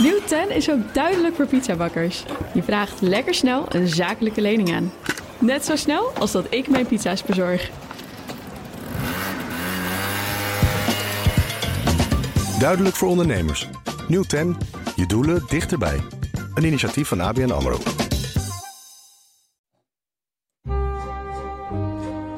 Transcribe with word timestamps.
Nieuw 0.00 0.20
10 0.26 0.50
is 0.50 0.70
ook 0.70 0.94
duidelijk 0.94 1.34
voor 1.34 1.46
pizzabakkers. 1.46 2.24
Je 2.54 2.62
vraagt 2.62 3.00
lekker 3.00 3.34
snel 3.34 3.66
een 3.68 3.88
zakelijke 3.88 4.40
lening 4.40 4.74
aan. 4.74 4.92
Net 5.38 5.64
zo 5.64 5.76
snel 5.76 6.10
als 6.18 6.32
dat 6.32 6.46
ik 6.50 6.68
mijn 6.68 6.86
pizza's 6.86 7.22
bezorg. 7.22 7.70
Duidelijk 12.58 12.96
voor 12.96 13.08
ondernemers. 13.08 13.68
Nieuw 14.08 14.22
10. 14.22 14.56
Je 14.96 15.06
doelen 15.06 15.42
dichterbij. 15.48 16.00
Een 16.54 16.64
initiatief 16.64 17.08
van 17.08 17.20
ABN 17.20 17.50
AMRO. 17.50 17.78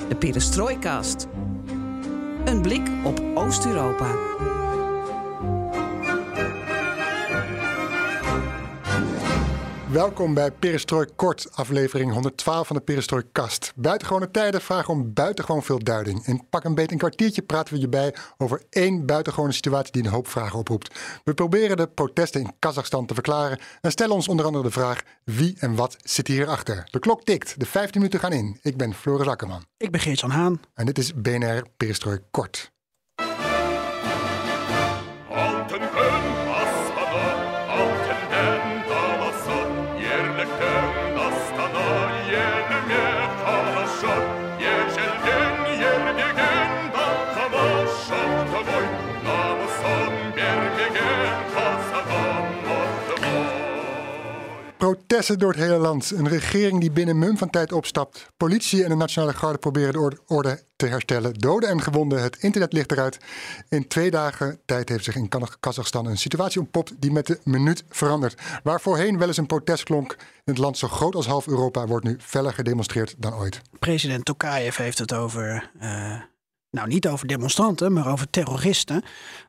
De 0.09 0.16
Perestrooikast. 0.18 1.27
Een 2.45 2.62
blik 2.62 2.88
op 3.04 3.23
Oost-Europa. 3.34 4.36
Welkom 9.93 10.35
bij 10.35 10.50
Perestrooi 10.50 11.07
Kort, 11.17 11.49
aflevering 11.53 12.13
112 12.13 12.67
van 12.67 12.77
de 12.77 12.82
Perestrooi 12.82 13.22
Kast. 13.32 13.72
Buitengewone 13.77 14.31
tijden 14.31 14.61
vragen 14.61 14.94
om 14.94 15.13
buitengewoon 15.13 15.63
veel 15.63 15.79
duiding. 15.79 16.27
In 16.27 16.49
pak 16.50 16.64
een 16.64 16.75
beet 16.75 16.93
een 16.93 16.99
kwartiertje 16.99 17.43
praten 17.43 17.75
we 17.75 17.81
je 17.81 17.89
bij 17.89 18.14
over 18.36 18.63
één 18.71 19.07
buitengewone 19.07 19.53
situatie 19.53 19.93
die 19.93 20.04
een 20.04 20.11
hoop 20.11 20.29
vragen 20.29 20.58
oproept. 20.58 21.00
We 21.25 21.35
proberen 21.35 21.77
de 21.77 21.89
protesten 21.89 22.41
in 22.41 22.53
Kazachstan 22.58 23.07
te 23.07 23.14
verklaren 23.14 23.58
en 23.80 23.91
stellen 23.91 24.14
ons 24.14 24.29
onder 24.29 24.46
andere 24.46 24.64
de 24.64 24.71
vraag 24.71 25.03
wie 25.25 25.57
en 25.58 25.75
wat 25.75 25.96
zit 26.03 26.27
hierachter. 26.27 26.89
De 26.91 26.99
klok 26.99 27.25
tikt, 27.25 27.61
de 27.61 27.66
15 27.66 28.00
minuten 28.00 28.21
gaan 28.21 28.32
in. 28.32 28.58
Ik 28.63 28.77
ben 28.77 28.94
Floris 28.94 29.27
Akkerman. 29.27 29.64
Ik 29.77 29.91
ben 29.91 30.00
Geert-Jan 30.00 30.30
Haan. 30.30 30.61
En 30.75 30.86
dit 30.86 30.99
is 30.99 31.14
BNR 31.14 31.63
Perestrooi 31.77 32.19
Kort. 32.30 32.75
Protesten 54.86 55.38
door 55.38 55.52
het 55.52 55.60
hele 55.60 55.76
land. 55.76 56.10
Een 56.10 56.28
regering 56.28 56.80
die 56.80 56.90
binnen 56.90 57.18
mum 57.18 57.38
van 57.38 57.50
tijd 57.50 57.72
opstapt. 57.72 58.26
Politie 58.36 58.82
en 58.82 58.88
de 58.88 58.94
Nationale 58.94 59.32
Garde 59.32 59.58
proberen 59.58 59.92
de 59.92 60.18
orde, 60.26 60.62
te 60.76 60.86
herstellen. 60.86 61.34
Doden 61.34 61.68
en 61.68 61.82
gewonden. 61.82 62.22
Het 62.22 62.36
internet 62.36 62.72
ligt 62.72 62.92
eruit. 62.92 63.18
In 63.68 63.88
twee 63.88 64.10
dagen 64.10 64.58
tijd 64.64 64.88
heeft 64.88 65.04
zich 65.04 65.16
in 65.16 65.28
Kazach- 65.28 65.56
Kazachstan 65.60 66.06
een 66.06 66.18
situatie 66.18 66.60
ontpopt 66.60 66.92
die 66.98 67.12
met 67.12 67.26
de 67.26 67.40
minuut 67.44 67.84
verandert. 67.88 68.40
Waar 68.62 68.80
voorheen 68.80 69.18
wel 69.18 69.28
eens 69.28 69.36
een 69.36 69.46
protest 69.46 69.84
klonk 69.84 70.12
in 70.12 70.52
het 70.52 70.58
land 70.58 70.78
zo 70.78 70.88
groot 70.88 71.14
als 71.14 71.26
half 71.26 71.46
Europa, 71.46 71.86
wordt 71.86 72.04
nu 72.04 72.16
feller 72.20 72.52
gedemonstreerd 72.52 73.14
dan 73.18 73.34
ooit. 73.34 73.60
President 73.78 74.24
Tokayev 74.24 74.76
heeft 74.76 74.98
het 74.98 75.12
over, 75.12 75.70
eh, 75.78 76.20
nou 76.77 76.88
niet 76.88 77.08
over 77.08 77.27
demonstranten, 77.27 77.92
maar 77.92 78.06
over 78.12 78.30
terroristen. 78.30 79.02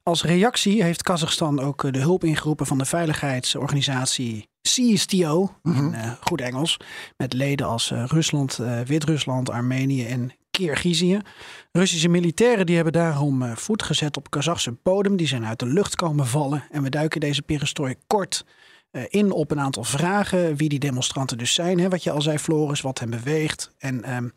Als 0.04 0.24
reactie 0.24 0.84
heeft 0.84 1.04
Kazachstan 1.04 1.60
ook 1.60 1.84
eh, 1.84 1.92
de 1.92 2.00
hulp 2.00 2.24
ingeroepen 2.24 2.66
van 2.66 2.78
de 2.78 2.86
veiligheidsorganisatie 2.86 4.50
CSTO, 4.62 5.52
in 5.64 5.94
eh, 5.94 6.12
goed 6.22 6.42
Engels, 6.42 6.78
met 7.18 7.34
leden 7.34 7.68
als 7.68 7.92
eh, 7.92 8.04
Rusland, 8.08 8.60
Wit-Rusland, 8.86 9.50
Armenië 9.50 10.06
en 10.06 10.32
Kirgizië. 10.52 11.20
Russische 11.72 12.08
militairen 12.08 12.66
die 12.66 12.76
hebben 12.76 12.94
daarom 12.94 13.56
voet 13.56 13.84
gezet 13.84 14.18
op 14.18 14.30
Kazachse 14.30 14.78
bodem. 14.84 15.16
Die 15.16 15.28
zijn 15.28 15.46
uit 15.46 15.60
de 15.60 15.66
lucht 15.66 15.96
komen 15.96 16.28
vallen. 16.28 16.64
En 16.72 16.84
we 16.84 16.90
duiken 16.90 17.20
deze 17.20 17.42
perestrooi 17.42 17.96
kort 18.08 18.46
in 19.10 19.32
op 19.32 19.52
een 19.52 19.60
aantal 19.60 19.84
vragen. 19.84 20.56
Wie 20.56 20.70
die 20.70 20.80
demonstranten 20.80 21.38
dus 21.38 21.54
zijn. 21.54 21.80
Hè, 21.80 21.90
wat 21.90 22.04
je 22.04 22.12
al 22.12 22.22
zei, 22.22 22.38
Floris, 22.38 22.82
wat 22.82 23.00
hen 23.00 23.10
beweegt. 23.10 23.72
En 23.78 24.04
ehm, 24.04 24.28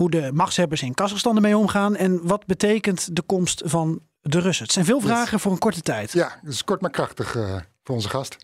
hoe 0.00 0.10
de 0.10 0.30
machtshebbers 0.32 0.82
in 0.82 0.94
Kazachstan 0.94 1.36
ermee 1.36 1.56
omgaan. 1.56 1.96
En 1.96 2.26
wat 2.26 2.46
betekent 2.46 3.16
de 3.16 3.22
komst 3.22 3.62
van 3.64 4.00
de 4.20 4.40
Russen? 4.40 4.64
Het 4.64 4.72
zijn 4.72 4.84
veel 4.84 5.00
vragen 5.00 5.40
voor 5.40 5.52
een 5.52 5.58
korte 5.58 5.80
tijd. 5.80 6.12
Ja, 6.12 6.40
dus 6.42 6.64
kort 6.64 6.80
maar 6.80 6.90
krachtig 6.90 7.36
eh, 7.36 7.56
voor 7.82 7.94
onze 7.94 8.08
gast. 8.08 8.36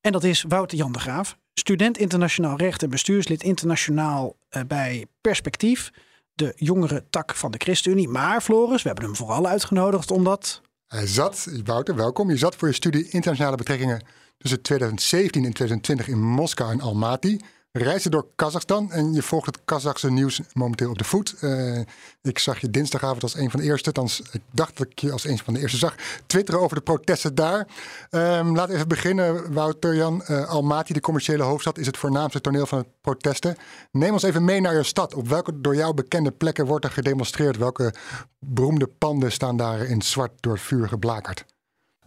En 0.00 0.12
dat 0.12 0.24
is 0.24 0.44
Wouter 0.48 0.78
Jan 0.78 0.92
de 0.92 0.98
Graaf. 0.98 1.36
Student 1.54 1.98
internationaal 1.98 2.56
recht 2.56 2.82
en 2.82 2.90
bestuurslid 2.90 3.42
internationaal 3.42 4.36
eh, 4.48 4.62
bij 4.66 5.06
Perspectief. 5.20 5.90
De 6.34 6.52
jongere 6.56 7.04
tak 7.10 7.34
van 7.34 7.50
de 7.50 7.58
ChristenUnie. 7.58 8.08
Maar 8.08 8.40
Floris, 8.40 8.82
we 8.82 8.88
hebben 8.88 9.06
hem 9.06 9.16
vooral 9.16 9.46
uitgenodigd 9.46 10.10
omdat... 10.10 10.60
Hij 10.86 11.06
zat, 11.06 11.48
Wouter, 11.64 11.96
welkom. 11.96 12.30
Je 12.30 12.36
zat 12.36 12.56
voor 12.56 12.68
je 12.68 12.74
studie 12.74 13.08
internationale 13.10 13.56
betrekkingen 13.56 14.04
tussen 14.38 14.62
2017 14.62 15.44
en 15.44 15.52
2020 15.52 16.08
in 16.08 16.22
Moskou 16.22 16.72
en 16.72 16.80
Almaty. 16.80 17.38
Reisde 17.72 18.10
door 18.10 18.26
Kazachstan 18.36 18.92
en 18.92 19.12
je 19.12 19.22
volgt 19.22 19.46
het 19.46 19.60
Kazachse 19.64 20.10
nieuws 20.10 20.40
momenteel 20.52 20.90
op 20.90 20.98
de 20.98 21.04
voet. 21.04 21.36
Eh, 21.40 21.80
ik 22.22 22.38
zag 22.38 22.58
je 22.58 22.70
dinsdagavond 22.70 23.22
als 23.22 23.34
een 23.34 23.50
van 23.50 23.60
de 23.60 23.66
eerste, 23.66 23.86
althans 23.86 24.22
ik 24.32 24.40
dacht 24.50 24.76
dat 24.76 24.86
ik 24.86 24.98
je 24.98 25.12
als 25.12 25.24
een 25.24 25.38
van 25.38 25.54
de 25.54 25.60
eerste 25.60 25.76
zag, 25.76 25.94
twitteren 26.26 26.60
over 26.60 26.76
de 26.76 26.82
protesten 26.82 27.34
daar. 27.34 27.66
Laten 28.10 28.68
we 28.68 28.74
even 28.74 28.88
beginnen, 28.88 29.52
Wouter 29.52 29.94
Jan. 29.94 30.22
Eh, 30.22 30.48
Almaty, 30.48 30.92
de 30.92 31.00
commerciële 31.00 31.42
hoofdstad, 31.42 31.78
is 31.78 31.86
het 31.86 31.96
voornaamste 31.96 32.40
toneel 32.40 32.66
van 32.66 32.78
het 32.78 32.88
protesten. 33.00 33.56
Neem 33.90 34.12
ons 34.12 34.22
even 34.22 34.44
mee 34.44 34.60
naar 34.60 34.74
je 34.74 34.82
stad. 34.82 35.14
Op 35.14 35.28
welke 35.28 35.60
door 35.60 35.76
jou 35.76 35.94
bekende 35.94 36.30
plekken 36.30 36.66
wordt 36.66 36.84
er 36.84 36.90
gedemonstreerd? 36.90 37.56
Welke 37.56 37.94
beroemde 38.38 38.86
panden 38.86 39.32
staan 39.32 39.56
daar 39.56 39.80
in 39.80 40.02
zwart 40.02 40.32
door 40.40 40.52
het 40.52 40.62
vuur 40.62 40.88
geblakerd? 40.88 41.44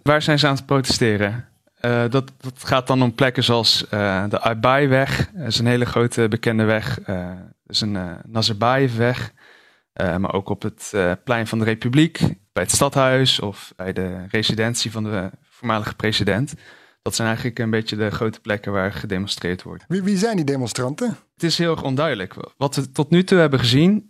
Waar 0.01 0.21
zijn 0.21 0.39
ze 0.39 0.47
aan 0.47 0.55
het 0.55 0.65
protesteren? 0.65 1.52
Eh, 1.83 2.03
dat, 2.09 2.31
dat 2.37 2.53
gaat 2.63 2.87
dan 2.87 3.01
om 3.01 3.15
plekken 3.15 3.43
zoals 3.43 3.87
eh, 3.89 4.23
de 4.29 4.41
Abai-weg. 4.41 5.29
Dat 5.33 5.47
is 5.47 5.59
een 5.59 5.65
hele 5.65 5.85
grote 5.85 6.27
bekende 6.27 6.63
weg. 6.63 7.01
Eh 7.01 7.27
dat 7.63 7.75
is 7.75 7.81
een 7.81 7.93
uh, 7.93 8.11
Nazarbayev-weg. 8.25 9.33
Maar 9.93 10.33
ook 10.33 10.49
op 10.49 10.61
het 10.61 10.93
plein 11.23 11.47
van 11.47 11.59
de 11.59 11.65
Republiek, 11.65 12.19
bij 12.53 12.63
het 12.63 12.71
stadhuis 12.71 13.39
of 13.39 13.73
bij 13.75 13.93
de 13.93 14.25
residentie 14.29 14.91
van 14.91 15.03
de 15.03 15.29
voormalige 15.49 15.95
president. 15.95 16.53
Dat 17.01 17.15
zijn 17.15 17.27
eigenlijk 17.27 17.59
een 17.59 17.69
beetje 17.69 17.95
de 17.95 18.09
grote 18.09 18.39
plekken 18.39 18.71
waar 18.71 18.91
gedemonstreerd 18.91 19.63
wordt. 19.63 19.83
Wie, 19.87 20.03
wie 20.03 20.17
zijn 20.17 20.35
die 20.35 20.45
demonstranten? 20.45 21.17
Het 21.33 21.43
is 21.43 21.57
heel 21.57 21.71
erg 21.71 21.83
onduidelijk. 21.83 22.33
Wat 22.57 22.75
we 22.75 22.91
tot 22.91 23.09
nu 23.09 23.23
toe 23.23 23.37
hebben 23.37 23.59
gezien 23.59 24.09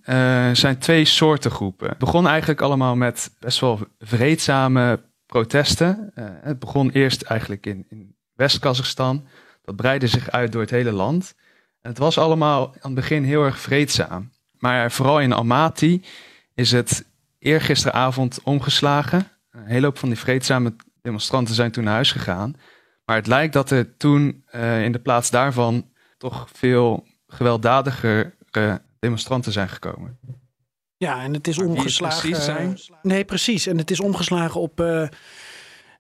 zijn 0.54 0.78
twee 0.80 1.06
soorten 1.06 1.52
groepen. 1.52 1.90
Het 1.90 1.98
begon 1.98 2.28
eigenlijk 2.28 2.62
allemaal 2.62 2.96
met 2.96 3.32
best 3.40 3.60
wel 3.60 3.80
vreedzame 4.00 5.00
protesten. 5.34 6.12
Eh, 6.16 6.26
het 6.42 6.60
begon 6.60 6.90
eerst 6.90 7.22
eigenlijk 7.22 7.66
in, 7.66 7.86
in 7.90 8.16
West-Kazachstan. 8.34 9.28
Dat 9.64 9.76
breidde 9.76 10.08
zich 10.08 10.32
uit 10.32 10.52
door 10.52 10.62
het 10.62 10.70
hele 10.70 10.92
land. 10.92 11.36
Het 11.82 11.98
was 11.98 12.18
allemaal 12.18 12.68
aan 12.68 12.80
het 12.82 12.94
begin 12.94 13.24
heel 13.24 13.44
erg 13.44 13.60
vreedzaam. 13.60 14.32
Maar 14.58 14.92
vooral 14.92 15.20
in 15.20 15.34
Almaty 15.34 16.02
is 16.54 16.72
het 16.72 17.06
eergisteravond 17.40 18.40
omgeslagen. 18.44 19.28
Een 19.52 19.66
hele 19.66 19.86
hoop 19.86 19.98
van 19.98 20.10
die 20.10 20.18
vreedzame 20.18 20.76
demonstranten 21.02 21.56
zijn 21.56 21.72
toen 21.72 21.84
naar 21.84 21.94
huis 21.94 22.12
gegaan. 22.12 22.56
Maar 23.06 23.16
het 23.16 23.28
lijkt 23.28 23.54
dat 23.54 23.70
er 23.70 23.98
toen 23.98 24.44
eh, 24.46 24.84
in 24.84 24.92
de 24.92 25.00
plaats 25.00 25.30
daarvan 25.30 25.90
toch 26.18 26.48
veel 26.54 27.08
gewelddadigere 27.28 28.34
demonstranten 29.00 29.52
zijn 29.52 29.70
gekomen. 29.70 30.20
Ja, 31.04 31.22
en 31.22 31.34
het 31.34 31.48
is 31.48 31.58
Maar 31.58 31.68
omgeslagen. 31.68 32.20
precies 32.20 32.46
zijn? 32.46 32.78
Nee, 33.02 33.26
precies. 33.26 33.68
En 33.68 33.78
het 33.78 33.92
is 33.92 34.00
omgeslagen 34.00 34.62
op 34.62 34.80
eh, 34.80 35.08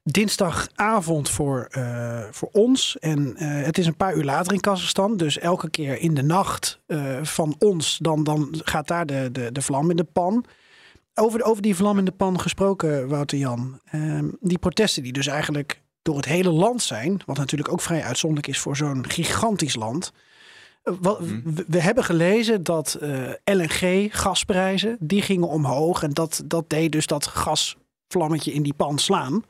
dinsdagavond 0.03 1.29
voor, 1.29 1.67
eh, 1.71 2.23
voor 2.31 2.49
ons. 2.51 2.97
En 2.99 3.35
eh, 3.35 3.65
het 3.65 3.77
is 3.77 3.85
een 3.85 3.95
paar 3.95 4.15
uur 4.15 4.23
later 4.23 4.53
in 4.53 4.59
Kazachstan. 4.59 5.17
Dus 5.17 5.39
elke 5.39 5.69
keer 5.69 5.99
in 5.99 6.13
de 6.13 6.23
nacht 6.23 6.79
van 7.21 7.55
ons, 7.59 7.97
dan, 8.01 8.23
dan 8.23 8.55
gaat 8.63 8.87
daar 8.87 9.05
de, 9.05 9.29
de, 9.31 9.51
de 9.51 9.61
vlam 9.61 9.89
in 9.89 9.95
de 9.95 10.03
pan. 10.03 10.45
Over, 11.13 11.43
over 11.43 11.61
die 11.61 11.75
vlam 11.75 11.97
in 11.97 12.05
de 12.05 12.11
pan 12.11 12.39
gesproken, 12.39 13.07
Wouter 13.07 13.37
Jan. 13.37 13.79
Ehm, 13.85 14.27
die 14.39 14.57
protesten 14.57 15.03
die 15.03 15.13
dus 15.13 15.27
eigenlijk 15.27 15.81
door 16.01 16.15
het 16.15 16.25
hele 16.25 16.51
land 16.51 16.81
zijn. 16.81 17.21
Wat 17.25 17.37
natuurlijk 17.37 17.71
ook 17.71 17.81
vrij 17.81 18.03
uitzonderlijk 18.03 18.53
is 18.53 18.59
voor 18.59 18.75
zo'n 18.75 19.09
gigantisch 19.09 19.75
land. 19.75 20.11
Eh, 20.83 20.93
Wat, 20.99 21.19
we, 21.19 21.65
we 21.67 21.81
hebben 21.81 22.03
gelezen 22.03 22.63
dat 22.63 22.93
eh, 22.93 23.31
LNG, 23.43 24.07
gasprijzen, 24.19 24.97
die 24.99 25.21
gingen 25.21 25.47
omhoog. 25.47 26.03
En 26.03 26.11
dat, 26.13 26.43
dat 26.45 26.69
deed 26.69 26.91
dus 26.91 27.07
dat 27.07 27.27
gasvlammetje 27.27 28.53
in 28.53 28.63
die 28.63 28.73
pan 28.73 28.99
slaan. 28.99 29.43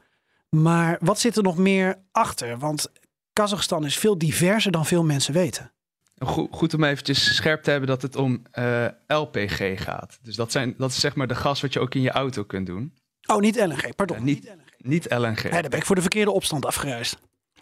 Maar 0.50 0.98
wat 1.00 1.20
zit 1.20 1.36
er 1.38 1.44
nog 1.44 1.58
meer 1.58 2.00
achter? 2.12 2.58
Want 2.58 2.92
Kazachstan 3.34 3.86
is 3.86 3.98
veel 3.98 4.18
diverser 4.18 4.72
dan 4.72 4.86
veel 4.86 5.04
mensen 5.04 5.34
weten. 5.34 5.72
Goed, 6.20 6.48
goed 6.52 6.74
om 6.74 6.84
eventjes 6.84 7.36
scherp 7.36 7.64
te 7.64 7.72
hebben 7.72 7.90
dat 7.90 8.02
het 8.02 8.16
om 8.16 8.42
eh, 8.52 8.86
LPG 9.08 9.84
gaat. 9.84 10.20
Dus 10.22 10.36
dat, 10.36 10.52
zijn, 10.52 10.74
dat 10.78 10.90
is 10.90 11.00
zeg 11.00 11.16
maar 11.16 11.28
de 11.28 11.36
gas 11.36 11.62
wat 11.62 11.74
je 11.74 11.80
ook 11.80 11.96
in 11.96 12.02
je 12.02 12.12
auto 12.12 12.44
kunt 12.44 12.66
doen. 12.66 12.94
Oh, 13.26 13.40
niet 13.40 13.56
LNG, 13.56 13.96
pardon. 13.96 14.24
Niet, 14.24 14.56
niet 14.78 15.06
LNG. 15.10 15.44
Ja, 15.44 15.50
daar 15.50 15.70
ben 15.70 15.80
ik 15.80 15.86
voor 15.86 15.96
de 15.96 16.02
verkeerde 16.02 16.32
opstand 16.32 16.66
afgereisd. 16.66 17.18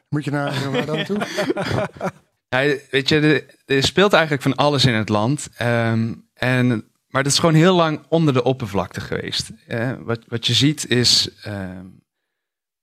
Moet 0.10 0.24
je 0.24 0.32
naar 0.32 0.72
waar 0.72 0.86
dan 0.86 0.96
naartoe? 0.96 1.18
Ja, 2.56 2.76
weet 2.90 3.10
je, 3.10 3.46
er, 3.66 3.84
speelt 3.84 4.14
eigenlijk 4.14 4.44
van 4.44 4.56
alles 4.56 4.86
in 4.86 4.94
het 4.94 5.10
land. 5.10 5.50
Ehm, 5.58 6.14
en, 6.34 6.68
maar 7.08 7.24
dat 7.24 7.32
is 7.32 7.40
gewoon 7.40 7.56
heel 7.56 7.76
lang 7.76 8.02
onder 8.10 8.34
de 8.34 8.44
oppervlakte 8.44 9.02
geweest. 9.02 9.52
Eh, 9.68 9.92
wat, 10.00 10.20
wat 10.28 10.48
je 10.48 10.54
ziet 10.54 10.88
is, 10.90 11.30
ehm, 11.44 11.86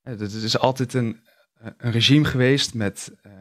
het 0.02 0.32
is 0.32 0.58
altijd 0.58 0.94
een, 0.94 1.20
een 1.78 1.90
regime 1.92 2.24
geweest 2.24 2.74
met. 2.74 3.12
eh, 3.22 3.32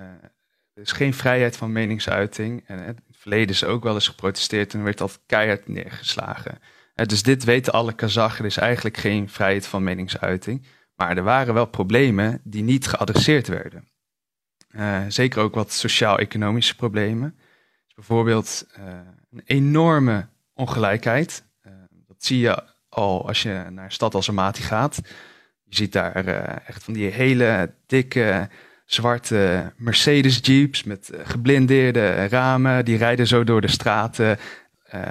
er 0.74 0.84
is 0.84 0.92
geen 0.92 1.14
vrijheid 1.14 1.58
van 1.58 1.72
meningsuiting. 1.72 2.64
En 2.68 2.80
in 2.80 2.86
het 2.86 3.02
verleden 3.12 3.50
is 3.50 3.64
ook 3.64 3.84
wel 3.84 3.94
eens 3.94 4.08
geprotesteerd 4.08 4.74
en 4.74 4.84
werd 4.84 5.02
altijd 5.02 5.22
keihard 5.26 5.68
neergeslagen. 5.68 6.60
Dus 6.96 7.24
dit 7.24 7.44
weten 7.44 7.74
alle 7.74 7.94
Kazachen. 7.94 8.40
Er 8.40 8.46
is 8.46 8.58
eigenlijk 8.58 8.98
geen 8.98 9.30
vrijheid 9.30 9.68
van 9.68 9.84
meningsuiting. 9.84 10.66
Maar 10.96 11.18
er 11.18 11.24
waren 11.24 11.54
wel 11.54 11.66
problemen 11.66 12.42
die 12.44 12.64
niet 12.64 12.88
geadresseerd 12.88 13.48
werden. 13.48 13.88
Eh, 14.68 15.02
zeker 15.08 15.42
ook 15.42 15.56
wat 15.56 15.72
sociaal-economische 15.74 16.76
problemen. 16.76 17.36
Dus 17.86 17.94
bijvoorbeeld 17.96 18.66
eh, 18.74 18.84
een 19.32 19.42
enorme 19.46 20.28
ongelijkheid. 20.54 21.44
Eh, 21.62 21.72
dat 22.08 22.24
zie 22.24 22.40
je 22.40 22.64
al 22.90 23.28
als 23.28 23.42
je 23.42 23.66
naar 23.70 23.86
een 23.86 23.92
stad 23.92 24.14
als 24.14 24.30
Amati 24.30 24.62
gaat. 24.62 25.00
Je 25.64 25.76
ziet 25.76 25.92
daar 25.92 26.26
echt 26.66 26.84
van 26.84 26.94
die 26.94 27.10
hele 27.10 27.74
dikke 27.86 28.50
zwarte 28.86 29.74
Mercedes 29.78 30.40
Jeeps 30.42 30.84
met 30.84 31.12
geblindeerde 31.24 32.28
ramen. 32.28 32.86
Die 32.86 32.98
rijden 32.98 33.28
zo 33.28 33.44
door 33.44 33.62
de 33.62 33.68
straten. 33.68 34.38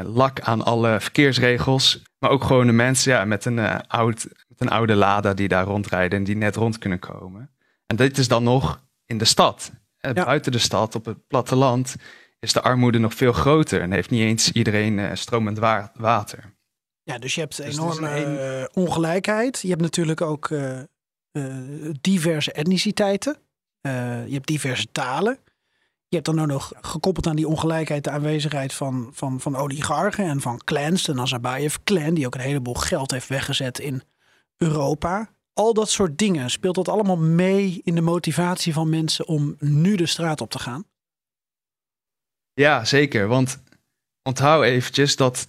lak 0.03 0.41
aan 0.41 0.63
alle 0.63 1.01
verkeersregels. 1.01 2.03
Maar 2.19 2.31
ook 2.31 2.45
gewone 2.45 2.73
mensen 2.73 3.13
ja, 3.13 3.25
met, 3.25 3.45
een, 3.45 3.87
oud, 3.87 4.27
met 4.49 4.61
een 4.61 4.69
oude 4.69 4.95
Lada 4.95 5.35
die 5.35 5.49
daar 5.49 5.65
rondrijden 5.65 6.19
en 6.19 6.25
die 6.25 6.37
net 6.37 6.57
rond 6.57 6.79
kunnen 6.79 6.99
komen. 6.99 7.51
En 7.87 7.97
dit 7.97 8.19
is 8.19 8.29
dan 8.29 8.43
nog 8.43 8.86
in 9.07 9.19
de 9.19 9.25
stad. 9.25 9.73
Eh, 9.99 10.13
Ja. 10.15 10.25
Buiten 10.25 10.53
de 10.53 10.59
stad, 10.59 10.95
op 10.95 11.05
het 11.05 11.27
platteland, 11.27 11.95
is 12.39 12.53
de 12.53 12.63
armoede 12.63 12.99
nog 12.99 13.15
veel 13.15 13.33
groter. 13.33 13.81
En 13.81 13.93
heeft 13.93 14.11
niet 14.11 14.21
eens 14.23 14.53
iedereen 14.53 14.99
eh, 14.99 15.11
stromend 15.15 15.59
wa- 15.59 15.91
water. 15.95 16.55
Ja, 17.03 17.19
dus 17.19 17.35
je 17.35 17.41
hebt 17.41 17.61
is 17.61 17.77
enorme 17.77 18.11
een- 18.25 18.39
eh, 18.39 18.65
ongelijkheid. 18.73 19.61
Je 19.61 19.69
hebt 19.69 19.81
natuurlijk 19.81 20.21
ook 20.21 20.51
eh, 20.51 20.79
eh, 20.81 20.85
diverse 22.01 22.53
etniciteiten. 22.53 23.37
Eh, 23.81 24.27
je 24.27 24.35
hebt 24.35 24.47
diverse 24.47 24.87
talen. 24.93 25.39
Je 26.09 26.17
hebt 26.17 26.25
dan 26.27 26.41
ook 26.41 26.47
nog 26.47 26.73
gekoppeld 26.81 27.27
aan 27.27 27.37
die 27.37 27.49
ongelijkheid 27.49 28.05
de 28.05 28.11
aanwezigheid 28.11 28.73
van, 28.75 29.11
van, 29.13 29.41
van 29.41 29.57
oligarchen 29.57 30.25
en 30.25 30.41
van 30.41 30.61
clans. 30.65 31.03
De 31.03 31.15
Nazarbayev-clan, 31.15 32.15
die 32.15 32.27
ook 32.27 32.35
een 32.35 32.41
heleboel 32.41 32.75
geld 32.75 33.11
heeft 33.11 33.29
weggezet 33.29 33.79
in 33.79 34.03
Europa. 34.57 35.31
Al 35.57 35.75
dat 35.75 35.91
soort 35.91 36.19
dingen, 36.19 36.51
speelt 36.51 36.75
dat 36.75 36.89
allemaal 36.89 37.17
mee 37.17 37.81
in 37.85 37.95
de 37.95 38.01
motivatie 38.01 38.73
van 38.73 38.89
mensen 38.89 39.27
om 39.27 39.57
nu 39.59 39.97
de 39.97 40.07
straat 40.07 40.41
op 40.41 40.51
te 40.51 40.59
gaan? 40.59 40.85
Ja, 42.53 42.85
zeker. 42.85 43.27
Want 43.27 43.63
onthoud 44.23 44.65
eventjes 44.65 45.17
dat 45.17 45.49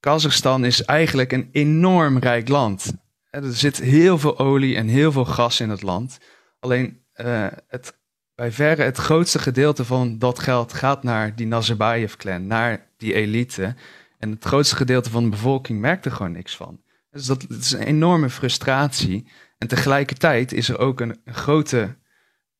Kazachstan 0.00 0.64
is 0.64 0.84
eigenlijk 0.84 1.32
een 1.32 1.48
enorm 1.52 2.18
rijk 2.18 2.48
land. 2.48 2.92
Er 3.30 3.54
zit 3.54 3.78
heel 3.78 4.18
veel 4.18 4.38
olie 4.38 4.76
en 4.76 4.88
heel 4.88 5.12
veel 5.12 5.24
gas 5.24 5.60
in 5.60 5.70
het 5.70 5.82
land. 5.82 6.18
Alleen 6.60 7.02
eh, 7.12 7.46
het, 7.68 7.98
bij 8.34 8.52
verre 8.52 8.82
het 8.82 8.96
grootste 8.96 9.38
gedeelte 9.38 9.84
van 9.84 10.18
dat 10.18 10.38
geld 10.38 10.72
gaat 10.72 11.02
naar 11.02 11.36
die 11.36 11.46
Nazarbayev-clan, 11.46 12.46
naar 12.46 12.86
die 12.96 13.14
elite. 13.14 13.74
En 14.18 14.30
het 14.30 14.44
grootste 14.44 14.76
gedeelte 14.76 15.10
van 15.10 15.22
de 15.22 15.30
bevolking 15.30 15.80
merkt 15.80 16.04
er 16.04 16.12
gewoon 16.12 16.32
niks 16.32 16.56
van. 16.56 16.81
Dus 17.12 17.26
dat, 17.26 17.40
dat 17.48 17.58
is 17.58 17.72
een 17.72 17.82
enorme 17.82 18.30
frustratie. 18.30 19.26
En 19.58 19.68
tegelijkertijd 19.68 20.52
is 20.52 20.68
er 20.68 20.78
ook 20.78 21.00
een, 21.00 21.20
een 21.24 21.34
grote, 21.34 21.96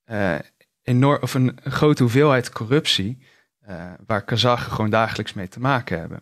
eh, 0.05 0.35
enorm, 0.83 1.23
of 1.23 1.35
een, 1.35 1.57
een 1.63 1.73
grote 1.73 2.03
hoeveelheid 2.03 2.51
corruptie. 2.51 3.19
eh, 3.61 3.93
waar 4.07 4.25
Kazachen 4.25 4.73
gewoon 4.73 4.91
dagelijks 4.91 5.33
mee 5.33 5.49
te 5.49 5.61
maken 5.61 5.99
hebben. 5.99 6.21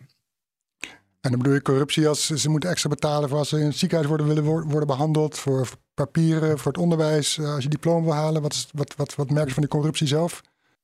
En 1.21 1.29
dan 1.29 1.37
bedoel 1.39 1.53
je 1.53 1.61
corruptie 1.61 2.07
als 2.07 2.25
ze 2.27 2.49
moeten 2.49 2.69
extra 2.69 2.89
betalen 2.89 3.29
voor 3.29 3.37
als 3.37 3.49
ze 3.49 3.59
in 3.59 3.65
het 3.65 3.75
ziekenhuis 3.77 4.09
worden, 4.09 4.27
willen 4.27 4.43
wor- 4.43 4.65
worden 4.67 4.87
behandeld, 4.87 5.37
voor 5.39 5.67
papieren, 5.93 6.59
voor 6.59 6.71
het 6.71 6.81
onderwijs, 6.81 7.37
eh, 7.37 7.53
als 7.53 7.63
je 7.63 7.69
diploma 7.69 8.03
wil 8.05 8.13
halen. 8.13 8.41
Wat, 8.41 8.53
is, 8.53 8.67
wat, 8.73 8.95
wat, 8.95 9.15
wat 9.15 9.29
merk 9.29 9.47
je 9.47 9.53
van 9.53 9.63
die 9.63 9.71
corruptie 9.71 10.07
zelf? 10.07 10.41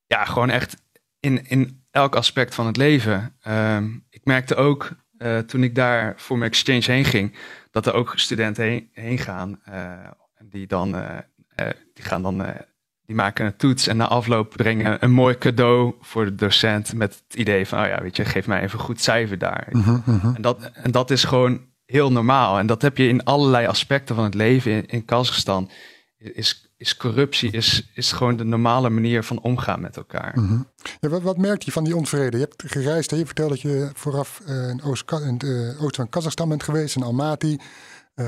Ja, 0.08 0.26
gewoon 0.26 0.50
echt 0.50 0.76
in, 1.20 1.46
in 1.48 1.84
elk 1.92 2.16
aspect 2.16 2.56
van 2.56 2.66
het 2.66 2.78
leven. 2.78 3.36
Ehm, 3.42 3.90
ik 4.10 4.26
merkte 4.26 4.56
ook 4.56 4.90
eh, 5.18 5.38
toen 5.38 5.64
ik 5.64 5.76
daar 5.76 6.14
voor 6.18 6.38
mijn 6.38 6.52
exchange 6.52 6.92
heen 6.92 7.06
ging, 7.06 7.36
dat 7.72 7.86
er 7.86 7.94
ook 7.94 8.14
studenten 8.16 8.64
heen, 8.64 8.90
heen 8.94 9.18
gaan. 9.18 9.60
eh, 9.64 9.94
die 10.44 10.68
dan, 10.68 10.96
eh, 10.96 11.68
die 11.94 12.06
gaan 12.06 12.22
dan, 12.22 12.46
die 13.06 13.16
maken 13.16 13.46
een 13.46 13.56
toets 13.56 13.88
en 13.88 13.98
na 13.98 14.08
afloop 14.08 14.50
brengen 14.50 15.04
een 15.04 15.12
mooi 15.12 15.38
cadeau 15.38 15.94
voor 16.02 16.26
de 16.26 16.36
docent 16.36 16.94
met 16.94 17.24
het 17.28 17.40
idee 17.40 17.68
van, 17.68 17.80
oh 17.80 17.88
ja, 17.88 18.02
weet 18.02 18.16
je, 18.16 18.26
geef 18.26 18.48
mij 18.48 18.62
even 18.62 18.80
een 18.80 18.86
goed 18.86 19.02
cijfer 19.02 19.38
daar. 19.38 19.68
En, 20.36 20.42
dat, 20.42 20.72
en 20.74 20.92
dat 20.92 21.12
is 21.12 21.24
gewoon 21.24 21.66
heel 21.86 22.12
normaal. 22.12 22.60
En 22.60 22.68
dat 22.68 22.82
heb 22.82 22.98
je 22.98 23.08
in 23.08 23.24
allerlei 23.24 23.68
aspecten 23.68 24.16
van 24.16 24.24
het 24.24 24.34
leven 24.34 24.72
in, 24.72 24.86
in 24.86 25.06
Kazachstan. 25.06 25.70
Is, 26.20 26.70
is 26.78 26.98
corruptie 26.98 27.52
is, 27.52 27.90
is 27.94 28.12
gewoon 28.12 28.38
de 28.38 28.44
normale 28.44 28.90
manier 28.90 29.24
van 29.24 29.42
omgaan 29.42 29.82
met 29.82 29.98
elkaar. 29.98 30.40
Ja, 31.00 31.10
wat, 31.10 31.22
wat 31.22 31.38
merk 31.38 31.62
je 31.62 31.72
van 31.72 31.84
die 31.84 31.96
onvrede? 31.96 32.38
Je 32.38 32.44
hebt 32.44 32.64
gereisd 32.66 33.12
je 33.12 33.26
vertelt 33.26 33.50
dat 33.50 33.62
je 33.62 33.90
vooraf 33.94 34.42
eh, 34.46 34.70
in, 34.70 34.82
Oost 34.82 35.12
in 35.12 35.34
het 35.34 35.44
eh, 35.44 35.84
oosten 35.84 35.96
van 35.96 36.10
Kazachstan 36.10 36.50
bent 36.50 36.64
geweest, 36.64 36.96
in 36.96 37.04
Almaty. 37.04 37.58
Eh, 38.14 38.26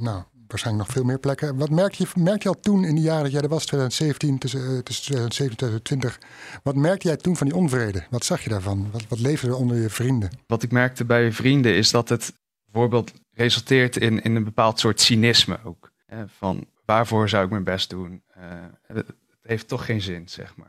nou, 0.00 0.22
waarschijnlijk 0.46 0.86
nog 0.86 0.96
veel 0.96 1.04
meer 1.04 1.18
plekken. 1.18 1.56
Wat 1.56 1.70
merk 1.70 1.94
je, 1.94 2.06
merk 2.14 2.42
je 2.42 2.48
al 2.48 2.60
toen 2.60 2.84
in 2.84 2.94
die 2.94 3.04
jaren 3.04 3.22
dat 3.22 3.32
jij 3.32 3.40
er 3.40 3.48
was, 3.48 3.66
2017, 3.66 4.38
tussen, 4.38 4.84
tussen 4.84 5.04
2017 5.04 5.68
en 5.68 5.82
2020? 5.82 6.18
Wat 6.62 6.74
merkte 6.74 7.08
jij 7.08 7.16
toen 7.16 7.36
van 7.36 7.46
die 7.46 7.56
onvrede? 7.56 8.04
Wat 8.10 8.24
zag 8.24 8.42
je 8.42 8.50
daarvan? 8.50 8.90
Wat, 8.92 9.04
wat 9.08 9.18
leefde 9.18 9.46
er 9.46 9.56
onder 9.56 9.76
je 9.76 9.90
vrienden? 9.90 10.30
Wat 10.46 10.62
ik 10.62 10.72
merkte 10.72 11.04
bij 11.04 11.32
vrienden 11.32 11.74
is 11.74 11.90
dat 11.90 12.08
het 12.08 12.32
bijvoorbeeld 12.64 13.12
resulteert 13.30 13.96
in, 13.96 14.22
in 14.22 14.36
een 14.36 14.44
bepaald 14.44 14.78
soort 14.78 15.00
cynisme 15.00 15.58
ook. 15.64 15.89
Van 16.26 16.66
waarvoor 16.84 17.28
zou 17.28 17.44
ik 17.44 17.50
mijn 17.50 17.64
best 17.64 17.90
doen? 17.90 18.22
Eh, 18.26 18.42
het, 18.86 19.06
heeft 19.42 19.68
toch 19.68 19.84
geen 19.84 20.00
zin, 20.00 20.28
zeg 20.28 20.56
maar. 20.56 20.68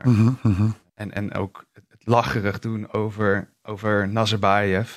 En, 0.94 1.12
en 1.12 1.34
ook 1.34 1.66
het, 1.72 1.84
het 1.88 2.06
lacherig 2.06 2.58
doen 2.58 2.92
over, 2.92 3.52
over 3.62 4.08
Nazarbayev. 4.08 4.96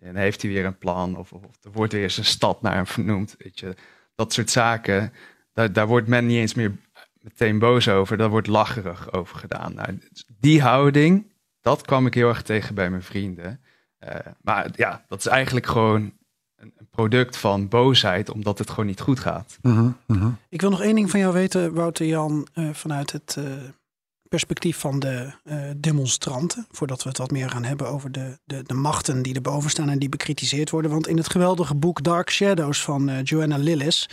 En 0.00 0.16
heeft 0.16 0.42
hij 0.42 0.50
weer 0.50 0.64
een 0.64 0.78
plan? 0.78 1.16
Of, 1.16 1.32
of 1.32 1.44
er 1.62 1.72
wordt 1.72 1.92
weer 1.92 2.02
eens 2.02 2.16
een 2.16 2.24
stad 2.24 2.62
naar 2.62 2.74
hem 2.74 2.86
vernoemd. 2.86 3.34
Weet 3.38 3.58
je. 3.58 3.74
Dat 4.14 4.32
soort 4.32 4.50
zaken, 4.50 5.12
daar, 5.52 5.72
daar 5.72 5.86
wordt 5.86 6.08
men 6.08 6.26
niet 6.26 6.38
eens 6.38 6.54
meer 6.54 6.72
meteen 7.20 7.58
boos 7.58 7.88
over. 7.88 8.16
Daar 8.16 8.28
wordt 8.28 8.46
lacherig 8.46 9.12
over 9.12 9.38
gedaan. 9.38 9.74
Nou, 9.74 9.98
die 10.40 10.62
houding, 10.62 11.32
dat 11.60 11.82
kwam 11.82 12.06
ik 12.06 12.14
heel 12.14 12.28
erg 12.28 12.42
tegen 12.42 12.74
bij 12.74 12.90
mijn 12.90 13.02
vrienden. 13.02 13.60
Eh, 13.98 14.18
maar 14.40 14.70
ja, 14.74 15.04
dat 15.08 15.18
is 15.18 15.26
eigenlijk 15.26 15.66
gewoon 15.66 16.12
een, 16.58 16.72
een 16.76 16.88
product 16.90 17.36
van 17.36 17.68
boosheid, 17.68 18.30
omdat 18.30 18.58
het 18.58 18.70
gewoon 18.70 18.86
niet 18.86 19.00
goed 19.00 19.18
gaat. 19.18 19.58
Ik 20.48 20.60
wil 20.60 20.70
nog 20.70 20.82
één 20.82 20.94
ding 20.94 21.10
van 21.10 21.20
jou 21.20 21.32
weten, 21.32 21.74
Wouter 21.74 22.06
Jan, 22.06 22.46
eh, 22.52 22.68
vanuit 22.72 23.12
het 23.12 23.36
eh, 23.38 23.44
perspectief 24.28 24.78
van 24.78 24.98
de 24.98 25.32
eh, 25.44 25.70
demonstranten. 25.76 26.66
Voordat 26.70 27.02
we 27.02 27.08
het 27.08 27.18
wat 27.18 27.30
meer 27.30 27.50
gaan 27.50 27.64
hebben 27.64 27.88
over 27.88 28.12
de, 28.12 28.38
de, 28.44 28.62
de 28.62 28.74
machten 28.74 29.22
die 29.22 29.34
erboven 29.34 29.70
staan 29.70 29.88
en 29.88 29.98
die 29.98 30.08
bekritiseerd 30.08 30.70
worden. 30.70 30.90
Want 30.90 31.08
in 31.08 31.16
het 31.16 31.30
geweldige 31.30 31.74
boek 31.74 32.02
Dark 32.02 32.30
Shadows 32.30 32.82
van 32.82 33.08
eh, 33.08 33.22
Joanna 33.22 33.56
Lillis, 33.56 34.08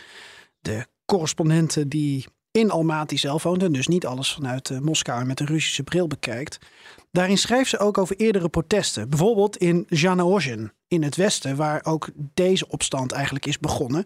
de 0.60 0.88
correspondente 1.06 1.88
die 1.88 2.26
in 2.56 2.72
Almaty 2.72 3.18
zelf 3.18 3.44
woont 3.44 3.64
en 3.64 3.72
dus 3.72 3.88
niet 3.88 4.06
alles 4.06 4.34
vanuit 4.34 4.70
eh, 4.70 4.80
Moskou 4.80 5.22
en 5.22 5.28
met 5.28 5.40
een 5.40 5.46
Russische 5.46 5.84
bril 5.84 6.08
bekijkt. 6.08 6.58
Daarin 7.12 7.38
schrijft 7.38 7.70
ze 7.70 7.80
ook 7.80 7.98
over 7.98 8.16
eerdere 8.16 8.50
protesten. 8.50 9.10
Bijvoorbeeld 9.10 9.58
in 9.58 9.86
Zhanaozen 9.90 10.74
in 10.88 11.04
het 11.04 11.16
westen, 11.16 11.56
waar 11.56 11.86
ook 11.86 12.10
deze 12.34 12.68
opstand 12.68 13.12
eigenlijk 13.12 13.46
is 13.46 13.60
begonnen. 13.60 14.06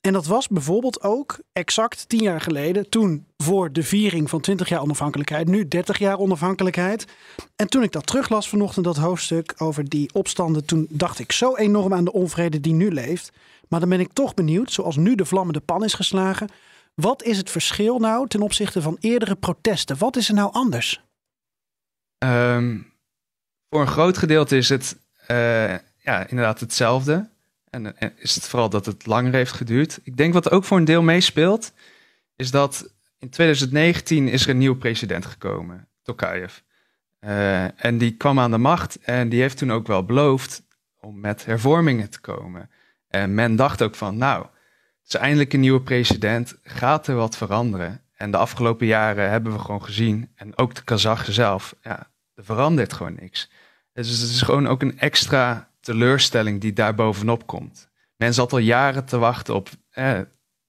En 0.00 0.12
dat 0.12 0.26
was 0.26 0.48
bijvoorbeeld 0.48 1.02
ook 1.02 1.38
exact 1.52 2.08
tien 2.08 2.22
jaar 2.22 2.40
geleden, 2.40 2.88
toen 2.88 3.26
voor 3.36 3.72
de 3.72 3.82
viering 3.82 4.30
van 4.30 4.40
20 4.40 4.68
jaar 4.68 4.82
onafhankelijkheid, 4.82 5.48
nu 5.48 5.68
30 5.68 5.98
jaar 5.98 6.18
onafhankelijkheid. 6.18 7.06
En 7.56 7.66
toen 7.66 7.82
ik 7.82 7.92
dat 7.92 8.06
teruglas 8.06 8.48
vanochtend, 8.48 8.84
dat 8.84 8.96
hoofdstuk 8.96 9.54
over 9.58 9.88
die 9.88 10.10
opstanden, 10.12 10.64
toen 10.64 10.86
dacht 10.90 11.18
ik 11.18 11.32
zo 11.32 11.56
enorm 11.56 11.94
aan 11.94 12.04
de 12.04 12.12
onvrede 12.12 12.60
die 12.60 12.74
nu 12.74 12.92
leeft. 12.92 13.32
Maar 13.68 13.80
dan 13.80 13.88
ben 13.88 14.00
ik 14.00 14.12
toch 14.12 14.34
benieuwd, 14.34 14.72
zoals 14.72 14.96
nu 14.96 15.14
de 15.14 15.24
vlammende 15.24 15.60
pan 15.60 15.84
is 15.84 15.94
geslagen, 15.94 16.48
wat 16.94 17.22
is 17.22 17.36
het 17.36 17.50
verschil 17.50 17.98
nou 17.98 18.28
ten 18.28 18.42
opzichte 18.42 18.82
van 18.82 18.96
eerdere 19.00 19.34
protesten? 19.34 19.98
Wat 19.98 20.16
is 20.16 20.28
er 20.28 20.34
nou 20.34 20.52
anders? 20.52 21.04
Ehm, 22.18 22.78
voor 23.70 23.80
een 23.80 23.86
groot 23.86 24.18
gedeelte 24.18 24.56
is 24.56 24.68
het 24.68 24.96
eh, 25.26 25.74
ja, 25.98 26.26
inderdaad 26.26 26.60
hetzelfde. 26.60 27.28
En, 27.70 27.96
is 28.16 28.34
het 28.34 28.48
vooral 28.48 28.68
dat 28.68 28.86
het 28.86 29.06
langer 29.06 29.32
heeft 29.32 29.52
geduurd. 29.52 30.00
Ik 30.02 30.16
denk 30.16 30.32
wat 30.32 30.50
ook 30.50 30.64
voor 30.64 30.76
een 30.76 30.84
deel 30.84 31.02
meespeelt, 31.02 31.72
is 32.36 32.50
dat 32.50 32.92
in 33.18 33.30
2019 33.30 34.28
is 34.28 34.44
er 34.44 34.50
een 34.50 34.58
nieuwe 34.58 34.76
president 34.76 35.26
gekomen, 35.26 35.88
Tokayev. 36.02 36.58
Eh, 37.18 37.84
en 37.84 37.98
die 37.98 38.16
kwam 38.16 38.38
aan 38.38 38.50
de 38.50 38.58
macht 38.58 38.98
en 38.98 39.28
die 39.28 39.40
heeft 39.40 39.58
toen 39.58 39.72
ook 39.72 39.86
wel 39.86 40.04
beloofd 40.04 40.62
om 41.00 41.20
met 41.20 41.44
hervormingen 41.44 42.10
te 42.10 42.20
komen. 42.20 42.70
En 43.08 43.34
men 43.34 43.56
dacht 43.56 43.82
ook 43.82 43.94
van, 43.94 44.16
nou, 44.16 44.46
is 45.06 45.14
eindelijk 45.14 45.52
een 45.52 45.60
nieuwe 45.60 45.82
president, 45.82 46.56
gaat 46.62 47.06
er 47.06 47.14
wat 47.14 47.36
veranderen? 47.36 48.02
En 48.14 48.30
de 48.30 48.36
afgelopen 48.36 48.86
jaren 48.86 49.30
hebben 49.30 49.52
we 49.52 49.58
gewoon 49.58 49.84
gezien, 49.84 50.30
en 50.34 50.58
ook 50.58 50.74
de 50.74 50.84
Kazachen 50.84 51.32
zelf, 51.32 51.74
ja, 51.82 52.10
er 52.34 52.44
verandert 52.44 52.92
gewoon 52.92 53.16
niks. 53.20 53.50
Dus 53.92 54.08
het 54.08 54.30
is 54.30 54.42
gewoon 54.42 54.66
ook 54.66 54.82
een 54.82 54.98
extra 54.98 55.70
teleurstelling 55.80 56.60
die 56.60 56.72
daar 56.72 56.94
bovenop 56.94 57.46
komt. 57.46 57.88
Men 58.16 58.34
zat 58.34 58.52
al 58.52 58.58
jaren 58.58 59.04
te 59.04 59.18
wachten 59.18 59.54
op, 59.54 59.68
eh, 59.90 60.20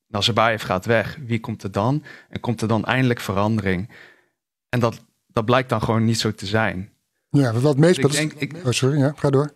Nazarbayev 0.07 0.63
gaat 0.63 0.85
weg, 0.85 1.17
wie 1.25 1.39
komt 1.39 1.63
er 1.63 1.71
dan? 1.71 2.03
En 2.29 2.39
komt 2.39 2.61
er 2.61 2.67
dan 2.67 2.85
eindelijk 2.85 3.19
verandering? 3.19 3.89
En 4.69 4.79
dat, 4.79 5.05
dat 5.27 5.45
blijkt 5.45 5.69
dan 5.69 5.81
gewoon 5.81 6.05
niet 6.05 6.19
zo 6.19 6.31
te 6.31 6.45
zijn. 6.45 6.89
Ja, 7.29 7.53
wat 7.53 7.63
het 7.63 7.77
meest... 7.77 8.01
Dus 8.01 8.19
ik 8.19 8.39
denk, 8.39 8.53
ik, 8.53 8.65
oh, 8.65 8.71
sorry, 8.71 8.99
ja, 8.99 9.13
ga 9.15 9.29
door. 9.29 9.55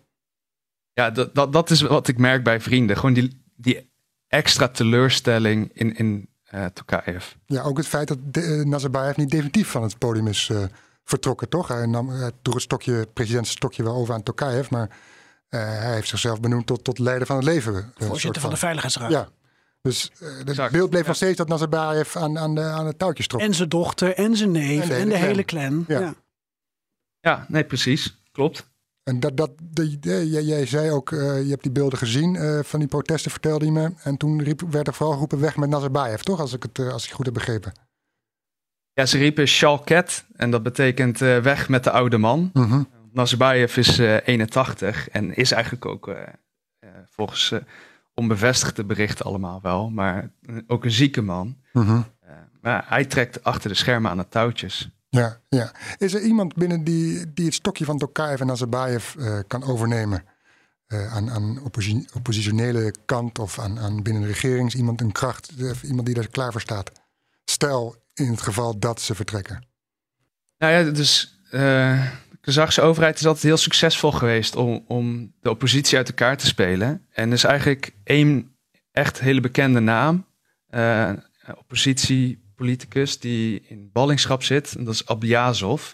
Ja, 0.92 1.10
dat, 1.10 1.34
dat, 1.34 1.52
dat 1.52 1.70
is 1.70 1.80
wat 1.80 2.08
ik 2.08 2.18
merk 2.18 2.44
bij 2.44 2.60
vrienden. 2.60 2.96
Gewoon 2.96 3.14
die, 3.14 3.42
die 3.56 3.89
extra 4.30 4.68
teleurstelling 4.68 5.70
in, 5.72 5.96
in 5.96 6.28
uh, 6.54 6.64
Tokayev. 6.66 7.32
Ja, 7.46 7.62
ook 7.62 7.76
het 7.76 7.86
feit 7.86 8.08
dat 8.08 8.18
de, 8.22 8.40
uh, 8.40 8.64
Nazarbayev 8.64 9.16
niet 9.16 9.30
definitief 9.30 9.68
van 9.68 9.82
het 9.82 9.98
podium 9.98 10.26
is 10.26 10.48
uh, 10.48 10.64
vertrokken, 11.04 11.48
toch? 11.48 11.68
Hij 11.68 11.86
nam 11.86 12.10
uh, 12.10 12.26
door 12.42 12.54
het 12.54 12.62
stokje, 12.62 13.08
presidentstokje 13.12 13.82
wel 13.82 13.94
over 13.94 14.14
aan 14.14 14.22
Tokayev, 14.22 14.70
maar 14.70 14.90
hij 15.48 15.94
heeft 15.94 16.08
zichzelf 16.08 16.40
benoemd 16.40 16.66
tot, 16.66 16.84
tot 16.84 16.98
leider 16.98 17.26
van 17.26 17.36
het 17.36 17.44
leven. 17.44 17.92
Voorzitter 17.96 18.42
van 18.42 18.50
de 18.50 18.56
Veiligheidsraad. 18.56 19.10
Ja. 19.10 19.28
Dus 19.82 20.10
het 20.44 20.70
beeld 20.70 20.90
bleef 20.90 21.06
nog 21.06 21.16
steeds 21.16 21.36
dat 21.36 21.48
Nazarbayev 21.48 22.16
aan, 22.16 22.38
aan, 22.38 22.54
de, 22.54 22.60
aan 22.60 22.86
het 22.86 22.98
touwtje 22.98 23.26
trok. 23.26 23.40
En 23.40 23.54
zijn 23.54 23.68
dochter 23.68 24.14
en 24.14 24.36
zijn 24.36 24.50
neef 24.50 24.82
en 24.82 24.88
de, 24.88 24.94
en 24.94 25.08
de 25.08 25.16
hele 25.16 25.44
clan. 25.44 25.84
Ja. 25.88 26.00
ja. 26.00 26.14
Ja, 27.20 27.46
nee, 27.48 27.64
precies. 27.64 28.22
Klopt. 28.32 28.70
En 29.02 29.20
dat, 29.20 29.36
dat, 29.36 29.50
de, 29.60 29.98
jij, 29.98 30.42
jij, 30.42 30.66
zei 30.66 30.90
ook, 30.90 31.10
uh, 31.10 31.42
je 31.42 31.50
hebt 31.50 31.62
die 31.62 31.72
beelden 31.72 31.98
gezien 31.98 32.34
uh, 32.34 32.58
van 32.62 32.78
die 32.78 32.88
protesten, 32.88 33.30
vertelde 33.30 33.64
je 33.64 33.72
me. 33.72 33.92
En 34.02 34.16
toen 34.16 34.42
riep, 34.42 34.60
werd 34.70 34.86
er 34.86 34.94
vooral 34.94 35.12
geroepen 35.12 35.40
weg 35.40 35.56
met 35.56 35.68
Nazarbayev, 35.68 36.20
toch? 36.20 36.40
Als 36.40 36.52
ik 36.52 36.62
het, 36.62 36.78
uh, 36.78 36.92
als 36.92 37.06
ik 37.06 37.12
goed 37.12 37.24
heb 37.24 37.34
begrepen. 37.34 37.72
Ja, 38.92 39.06
ze 39.06 39.18
riepen 39.18 39.46
Shalket 39.46 40.24
en 40.36 40.50
dat 40.50 40.62
betekent 40.62 41.18
weg 41.18 41.68
met 41.68 41.84
de 41.84 41.90
oude 41.90 42.18
man. 42.18 42.50
Mm 42.52 42.64
-hmm. 42.64 42.88
Nazarbayev 43.12 43.76
is 43.76 43.98
81 43.98 45.08
en 45.08 45.34
is 45.34 45.52
eigenlijk 45.52 45.86
ook 45.86 46.14
volgens 47.04 47.54
onbevestigde 48.14 48.84
berichten 48.84 49.24
allemaal 49.24 49.60
wel, 49.62 49.90
maar 49.90 50.30
ook 50.66 50.84
een 50.84 50.90
zieke 50.90 51.22
man. 51.22 51.56
Mm 51.72 51.82
-hmm. 51.82 52.04
maar 52.60 52.84
hij 52.88 53.04
trekt 53.04 53.44
achter 53.44 53.68
de 53.68 53.76
schermen 53.76 54.10
aan 54.10 54.16
de 54.16 54.28
touwtjes. 54.28 54.90
Ja, 55.10 55.40
ja. 55.48 55.72
Is 55.98 56.14
er 56.14 56.20
iemand 56.20 56.54
binnen 56.54 56.84
die, 56.84 57.32
die 57.32 57.44
het 57.44 57.54
stokje 57.54 57.84
van 57.84 57.98
Tokayev 57.98 58.40
en 58.40 58.46
Nazarbayev 58.46 59.14
uh, 59.14 59.38
kan 59.46 59.64
overnemen? 59.64 60.24
Uh, 60.88 61.14
aan, 61.14 61.30
aan 61.30 61.62
opposi 61.62 62.06
oppositionele 62.14 62.94
kant 63.04 63.38
of 63.38 63.58
aan, 63.58 63.78
aan 63.78 64.02
binnen 64.02 64.22
de 64.22 64.28
regering? 64.28 64.74
Iemand 64.74 65.00
een 65.00 65.12
kracht, 65.12 65.52
uh, 65.58 65.72
iemand 65.82 66.06
die 66.06 66.14
daar 66.14 66.28
klaar 66.28 66.52
voor 66.52 66.60
staat? 66.60 66.92
Stel 67.44 67.96
in 68.14 68.30
het 68.30 68.40
geval 68.40 68.78
dat 68.78 69.00
ze 69.00 69.14
vertrekken. 69.14 69.66
Nou 70.58 70.72
ja, 70.72 70.90
dus 70.90 71.40
de 71.50 72.10
Kazachse 72.40 72.80
overheid 72.80 73.18
is 73.18 73.26
altijd 73.26 73.44
heel 73.44 73.56
succesvol 73.56 74.12
geweest 74.12 74.56
om, 74.56 74.84
om 74.86 75.34
de 75.40 75.50
oppositie 75.50 75.96
uit 75.96 76.08
elkaar 76.08 76.36
te 76.36 76.46
spelen. 76.46 77.06
En 77.10 77.32
is 77.32 77.44
eigenlijk 77.44 77.92
één 78.04 78.56
echt 78.92 79.20
hele 79.20 79.40
bekende 79.40 79.80
naam, 79.80 80.26
oppositie 81.56 82.49
politicus 82.60 83.18
die 83.18 83.60
in 83.60 83.90
ballingschap 83.92 84.42
zit. 84.42 84.74
En 84.76 84.84
dat 84.84 84.94
is 84.94 85.06
Abiazov. 85.06 85.92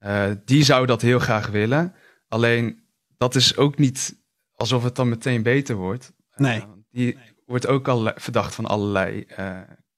Uh, 0.00 0.30
die 0.44 0.64
zou 0.64 0.86
dat 0.86 1.02
heel 1.02 1.18
graag 1.18 1.46
willen. 1.46 1.94
Alleen 2.28 2.82
dat 3.16 3.34
is 3.34 3.56
ook 3.56 3.78
niet 3.78 4.16
alsof 4.54 4.82
het 4.82 4.96
dan 4.96 5.08
meteen 5.08 5.42
beter 5.42 5.76
wordt. 5.76 6.12
Nee. 6.36 6.58
Uh, 6.58 6.64
die 6.90 7.14
nee. 7.14 7.32
wordt 7.46 7.66
ook 7.66 7.88
al 7.88 8.12
verdacht 8.14 8.54
van 8.54 8.66
allerlei 8.66 9.26
uh, 9.30 9.36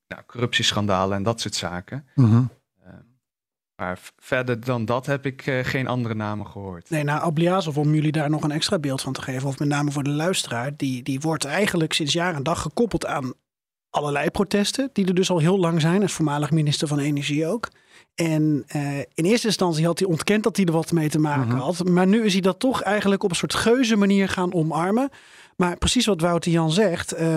nou, 0.08 0.22
corruptieschandalen 0.26 1.16
en 1.16 1.22
dat 1.22 1.40
soort 1.40 1.54
zaken. 1.54 2.06
Mm 2.14 2.30
-hmm. 2.30 2.50
maar 3.76 3.98
verder 4.16 4.64
dan 4.64 4.84
dat 4.84 5.06
heb 5.06 5.26
ik 5.26 5.42
geen 5.62 5.86
andere 5.86 6.14
namen 6.14 6.46
gehoord. 6.46 6.90
Nee, 6.90 7.04
nou, 7.04 7.20
Abliazov, 7.20 7.76
om 7.76 7.94
jullie 7.94 8.12
daar 8.12 8.30
nog 8.30 8.42
een 8.42 8.50
extra 8.50 8.78
beeld 8.78 9.02
van 9.02 9.12
te 9.12 9.22
geven, 9.22 9.48
of 9.48 9.58
met 9.58 9.68
name 9.68 9.90
voor 9.90 10.02
de 10.02 10.10
luisteraar, 10.10 10.76
die, 10.76 11.02
die 11.02 11.20
wordt 11.20 11.44
eigenlijk 11.44 11.92
sinds 11.92 12.12
jaar 12.12 12.34
en 12.34 12.42
dag 12.42 12.62
gekoppeld 12.62 13.06
aan 13.06 13.34
allerlei 13.96 14.30
protesten, 14.30 14.90
die 14.92 15.06
er 15.06 15.14
dus 15.14 15.30
al 15.30 15.38
heel 15.38 15.58
lang 15.58 15.80
zijn, 15.80 16.02
als 16.02 16.12
voormalig 16.12 16.50
minister 16.50 16.88
van 16.88 16.98
Energie 16.98 17.46
ook. 17.46 17.68
En 18.14 18.64
uh, 18.76 18.98
in 19.14 19.24
eerste 19.24 19.46
instantie 19.46 19.86
had 19.86 19.98
hij 19.98 20.08
ontkend 20.08 20.42
dat 20.42 20.56
hij 20.56 20.64
er 20.66 20.72
wat 20.72 20.92
mee 20.92 21.08
te 21.08 21.18
maken 21.18 21.46
Mhm. 21.48 21.56
-huh. 21.56 21.64
had. 21.64 21.88
Maar 21.88 22.06
nu 22.06 22.24
is 22.24 22.32
hij 22.32 22.42
dat 22.42 22.58
toch 22.58 22.82
eigenlijk 22.82 23.22
op 23.22 23.30
een 23.30 23.36
soort 23.36 23.54
geuze 23.54 23.96
manier 23.96 24.28
gaan 24.28 24.54
omarmen. 24.54 25.08
Maar 25.56 25.76
precies 25.76 26.06
wat 26.06 26.20
Wouter 26.20 26.52
Jan 26.52 26.70
zegt, 26.72 27.20
uh, 27.20 27.36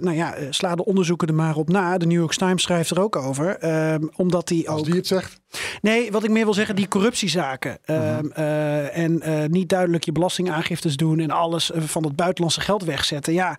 nou 0.00 0.12
ja, 0.12 0.34
sla 0.50 0.74
de 0.74 0.84
onderzoeken 0.84 1.28
er 1.28 1.34
maar 1.34 1.56
op 1.56 1.68
na. 1.68 1.98
De 1.98 2.06
New 2.06 2.18
York 2.18 2.34
Times 2.34 2.62
schrijft 2.62 2.90
er 2.90 3.00
ook 3.00 3.16
over. 3.16 3.56
ehm, 3.56 4.06
omdat 4.16 4.48
hij 4.48 4.58
ook. 4.58 4.66
Als 4.78 4.82
die 4.82 4.94
het 4.94 5.06
zegt? 5.06 5.40
Nee, 5.80 6.12
wat 6.12 6.24
ik 6.24 6.30
meer 6.30 6.44
wil 6.44 6.54
zeggen, 6.54 6.76
die 6.76 6.88
corruptiezaken. 6.88 7.78
Mhm. 7.86 8.26
Uh, 8.38 8.96
en 8.96 9.20
eh, 9.22 9.48
niet 9.48 9.68
duidelijk 9.68 10.04
je 10.04 10.12
belastingaangiftes 10.12 10.96
doen 10.96 11.18
en 11.18 11.30
alles 11.30 11.70
van 11.74 12.04
het 12.04 12.16
buitenlandse 12.16 12.60
geld 12.60 12.84
wegzetten. 12.84 13.32
Ja. 13.32 13.58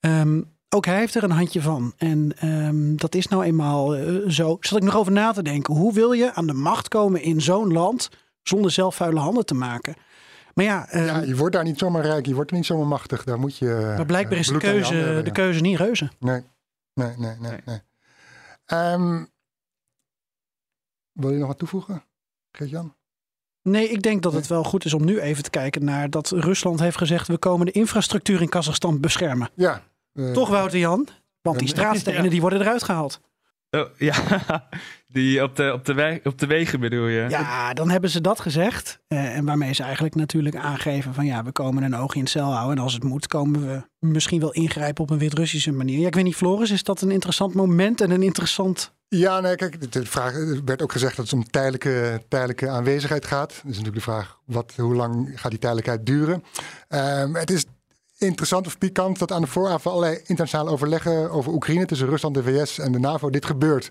Um, 0.00 0.52
ook 0.74 0.86
hij 0.86 0.98
heeft 0.98 1.14
er 1.14 1.22
een 1.22 1.30
handje 1.30 1.62
van. 1.62 1.92
En 1.96 2.48
um, 2.48 2.96
dat 2.96 3.14
is 3.14 3.26
nou 3.26 3.44
eenmaal 3.44 3.96
uh, 3.96 4.28
zo. 4.28 4.56
Zat 4.60 4.78
ik 4.78 4.84
nog 4.84 4.96
over 4.96 5.12
na 5.12 5.32
te 5.32 5.42
denken. 5.42 5.74
Hoe 5.74 5.92
wil 5.92 6.12
je 6.12 6.34
aan 6.34 6.46
de 6.46 6.52
macht 6.52 6.88
komen 6.88 7.22
in 7.22 7.40
zo'n 7.40 7.72
land 7.72 8.10
zonder 8.42 8.70
zelf 8.70 8.94
vuile 8.94 9.20
handen 9.20 9.46
te 9.46 9.54
maken? 9.54 9.94
Maar 10.54 10.64
ja, 10.64 10.94
uh, 10.94 11.06
ja, 11.06 11.20
je 11.20 11.36
wordt 11.36 11.54
daar 11.54 11.64
niet 11.64 11.78
zomaar 11.78 12.02
rijk, 12.02 12.26
je 12.26 12.34
wordt 12.34 12.50
er 12.50 12.56
niet 12.56 12.66
zomaar 12.66 12.86
machtig. 12.86 13.24
Daar 13.24 13.38
moet 13.38 13.58
je. 13.58 13.94
Maar 13.96 14.06
blijkbaar 14.06 14.38
is 14.38 14.46
de 14.46 14.58
keuze, 14.58 14.94
hebben, 14.94 15.24
de 15.24 15.32
keuze 15.32 15.60
niet 15.60 15.78
reuze. 15.78 16.10
Nee, 16.18 16.42
nee, 16.94 17.14
nee, 17.16 17.36
nee. 17.40 17.60
nee. 17.64 17.80
Um, 18.92 19.28
wil 21.12 21.30
je 21.30 21.38
nog 21.38 21.48
wat 21.48 21.58
toevoegen, 21.58 22.04
Geert-Jan? 22.52 22.94
Nee, 23.62 23.88
ik 23.88 24.02
denk 24.02 24.22
dat 24.22 24.32
het 24.32 24.46
wel 24.46 24.64
goed 24.64 24.84
is 24.84 24.94
om 24.94 25.04
nu 25.04 25.20
even 25.20 25.42
te 25.42 25.50
kijken 25.50 25.84
naar 25.84 26.10
dat 26.10 26.30
Rusland 26.30 26.80
heeft 26.80 26.96
gezegd: 26.96 27.28
we 27.28 27.38
komen 27.38 27.66
de 27.66 27.72
infrastructuur 27.72 28.40
in 28.40 28.48
Kazachstan 28.48 29.00
beschermen. 29.00 29.50
Ja. 29.54 29.82
Uh, 30.14 30.32
Toch, 30.32 30.48
Wouter 30.48 30.78
Jan? 30.78 31.08
Want 31.42 31.58
die 31.58 31.68
straatstenen 31.68 32.30
die 32.30 32.40
worden 32.40 32.60
eruit 32.60 32.82
gehaald. 32.82 33.20
Oh, 33.70 33.88
ja, 33.98 34.14
die 35.06 35.42
op 35.42 35.56
de, 35.56 35.72
op, 35.72 35.84
de 35.84 35.94
weg, 35.94 36.24
op 36.24 36.38
de 36.38 36.46
wegen 36.46 36.80
bedoel 36.80 37.06
je? 37.06 37.26
Ja, 37.28 37.72
dan 37.72 37.90
hebben 37.90 38.10
ze 38.10 38.20
dat 38.20 38.40
gezegd. 38.40 39.00
Uh, 39.08 39.36
en 39.36 39.44
waarmee 39.44 39.72
ze 39.72 39.82
eigenlijk 39.82 40.14
natuurlijk 40.14 40.56
aangeven 40.56 41.14
van 41.14 41.26
ja, 41.26 41.44
we 41.44 41.52
komen 41.52 41.82
een 41.82 41.96
oog 41.96 42.14
in 42.14 42.20
het 42.20 42.30
cel 42.30 42.52
houden. 42.52 42.76
En 42.76 42.82
als 42.82 42.94
het 42.94 43.04
moet, 43.04 43.26
komen 43.26 43.66
we 43.66 43.82
misschien 43.98 44.40
wel 44.40 44.52
ingrijpen 44.52 45.02
op 45.02 45.10
een 45.10 45.18
Wit-Russische 45.18 45.72
manier. 45.72 45.98
Ja, 45.98 46.06
ik 46.06 46.14
weet 46.14 46.24
niet, 46.24 46.36
Floris, 46.36 46.70
is 46.70 46.82
dat 46.82 47.00
een 47.00 47.10
interessant 47.10 47.54
moment 47.54 48.00
en 48.00 48.10
een 48.10 48.22
interessant 48.22 48.94
ja, 49.08 49.40
nee, 49.40 49.56
kijk, 49.56 49.92
de 49.92 50.06
vraag 50.06 50.34
er 50.34 50.64
werd 50.64 50.82
ook 50.82 50.92
gezegd 50.92 51.16
dat 51.16 51.24
het 51.24 51.34
om 51.34 51.50
tijdelijke, 51.50 52.22
tijdelijke 52.28 52.68
aanwezigheid 52.68 53.26
gaat. 53.26 53.50
Dus 53.50 53.62
natuurlijk 53.64 53.94
de 53.94 54.00
vraag, 54.00 54.38
wat, 54.44 54.72
hoe 54.76 54.94
lang 54.94 55.30
gaat 55.34 55.50
die 55.50 55.60
tijdelijkheid 55.60 56.06
duren? 56.06 56.44
Um, 56.88 57.34
het 57.34 57.50
is 57.50 57.64
interessant 58.18 58.66
of 58.66 58.78
pikant 58.78 59.18
dat 59.18 59.32
aan 59.32 59.40
de 59.40 59.46
vooravond 59.46 59.82
van 59.82 59.92
allerlei 59.92 60.20
internationale 60.26 60.70
overleggen 60.70 61.30
over 61.30 61.52
Oekraïne 61.52 61.86
tussen 61.86 62.08
Rusland, 62.08 62.34
de 62.34 62.42
VS 62.42 62.78
en 62.78 62.92
de 62.92 62.98
NAVO 62.98 63.30
dit 63.30 63.44
gebeurt. 63.44 63.88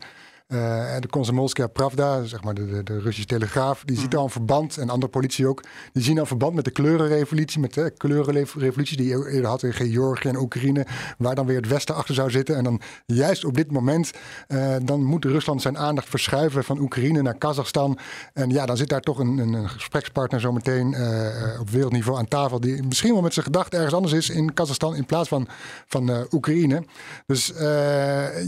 Uh, 0.53 0.59
de 0.99 1.07
Komsomolskaya 1.07 1.67
Pravda, 1.67 2.23
zeg 2.23 2.43
maar 2.43 2.53
de, 2.53 2.65
de, 2.65 2.83
de, 2.83 2.99
Russische 2.99 3.25
telegraaf, 3.25 3.83
die 3.85 3.95
mm. 3.95 4.01
ziet 4.01 4.15
al 4.15 4.23
een 4.23 4.29
verband, 4.29 4.77
en 4.77 4.89
andere 4.89 5.11
politie 5.11 5.47
ook, 5.47 5.63
die 5.93 6.03
zien 6.03 6.15
al 6.15 6.21
een 6.21 6.27
verband 6.27 6.53
met 6.55 6.65
de 6.65 6.71
kleurenrevolutie, 6.71 7.59
met 7.59 7.73
de 7.73 7.93
kleurenrevolutie 7.97 8.97
die 8.97 9.07
je 9.07 9.29
eerder 9.29 9.49
had 9.49 9.63
in 9.63 9.73
Georgië 9.73 10.27
en 10.27 10.37
Oekraïne, 10.37 10.85
waar 11.17 11.35
dan 11.35 11.45
weer 11.45 11.55
het 11.55 11.67
Westen 11.67 11.95
achter 11.95 12.15
zou 12.15 12.31
zitten. 12.31 12.55
En 12.55 12.63
dan 12.63 12.81
juist 13.05 13.45
op 13.45 13.53
dit 13.53 13.71
moment, 13.71 14.11
uh, 14.47 14.75
dan 14.83 15.03
moet 15.03 15.25
Rusland 15.25 15.61
zijn 15.61 15.77
aandacht 15.77 16.09
verschuiven 16.09 16.63
van 16.63 16.79
Oekraïne 16.79 17.21
naar 17.21 17.37
Kazachstan. 17.37 17.97
En 18.33 18.49
ja, 18.49 18.65
dan 18.65 18.77
zit 18.77 18.89
daar 18.89 19.01
toch 19.01 19.19
een, 19.19 19.37
een, 19.37 19.53
een 19.53 19.69
gesprekspartner 19.69 20.39
zometeen 20.39 20.91
uh, 20.91 21.59
op 21.59 21.69
wereldniveau 21.69 22.17
aan 22.17 22.27
tafel, 22.27 22.59
die 22.59 22.83
misschien 22.83 23.13
wel 23.13 23.21
met 23.21 23.33
zijn 23.33 23.45
gedachten 23.45 23.77
ergens 23.77 23.95
anders 23.95 24.13
is 24.13 24.29
in 24.29 24.53
Kazachstan 24.53 24.95
in 24.95 25.05
plaats 25.05 25.29
van, 25.29 25.47
van 25.87 26.27
Oekraïne. 26.31 26.83
Dus 27.25 27.53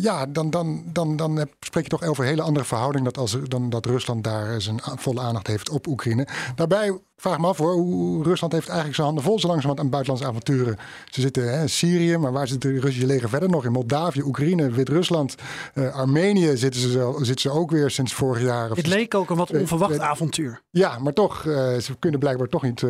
ja, 0.01 0.25
dan, 0.25 0.49
dan, 0.49 0.83
dan, 0.85 1.15
dan 1.15 1.47
spreek 1.59 1.83
je 1.83 1.89
toch 1.89 1.94
over 2.03 2.23
een 2.23 2.29
hele 2.29 2.41
andere 2.41 2.65
verhouding 2.65 3.05
dat 3.05 3.17
als, 3.17 3.37
dan 3.47 3.69
dat 3.69 3.85
Rusland 3.85 4.23
daar 4.23 4.61
zijn 4.61 4.79
volle 4.83 5.21
aandacht 5.21 5.47
heeft 5.47 5.69
op 5.69 5.87
Oekraïne. 5.87 6.27
Daarbij 6.55 6.99
vraag 7.17 7.39
me 7.39 7.47
af 7.47 7.57
hoor, 7.57 7.73
hoe 7.73 8.23
Rusland 8.23 8.53
heeft 8.53 8.67
eigenlijk 8.67 8.95
zijn 8.95 9.07
handen 9.07 9.25
vol 9.25 9.39
zo 9.39 9.47
langzamerhand 9.47 9.85
aan 9.85 9.91
buitenlandse 9.91 10.29
avonturen. 10.29 10.77
Ze 11.09 11.21
zitten 11.21 11.53
hè, 11.53 11.61
in 11.61 11.69
Syrië, 11.69 12.17
maar 12.17 12.31
waar 12.31 12.47
zit 12.47 12.63
het 12.63 12.83
Russische 12.83 13.05
leger 13.05 13.29
verder 13.29 13.49
nog? 13.49 13.65
In 13.65 13.71
Moldavië, 13.71 14.21
Oekraïne, 14.21 14.69
Wit-Rusland, 14.69 15.35
uh, 15.73 15.95
Armenië 15.95 16.57
zitten 16.57 16.81
ze, 16.81 17.13
zitten 17.17 17.41
ze 17.41 17.49
ook 17.49 17.71
weer 17.71 17.89
sinds 17.89 18.13
vorig 18.13 18.43
jaar. 18.43 18.69
Het 18.69 18.87
leek 18.87 19.15
ook 19.15 19.29
een 19.29 19.37
wat 19.37 19.51
onverwacht 19.51 19.95
uh, 19.95 20.09
avontuur. 20.09 20.61
Ja, 20.69 20.99
maar 20.99 21.13
toch, 21.13 21.41
ze 21.79 21.95
kunnen 21.99 22.19
blijkbaar 22.19 22.47
toch 22.47 22.61
niet 22.61 22.81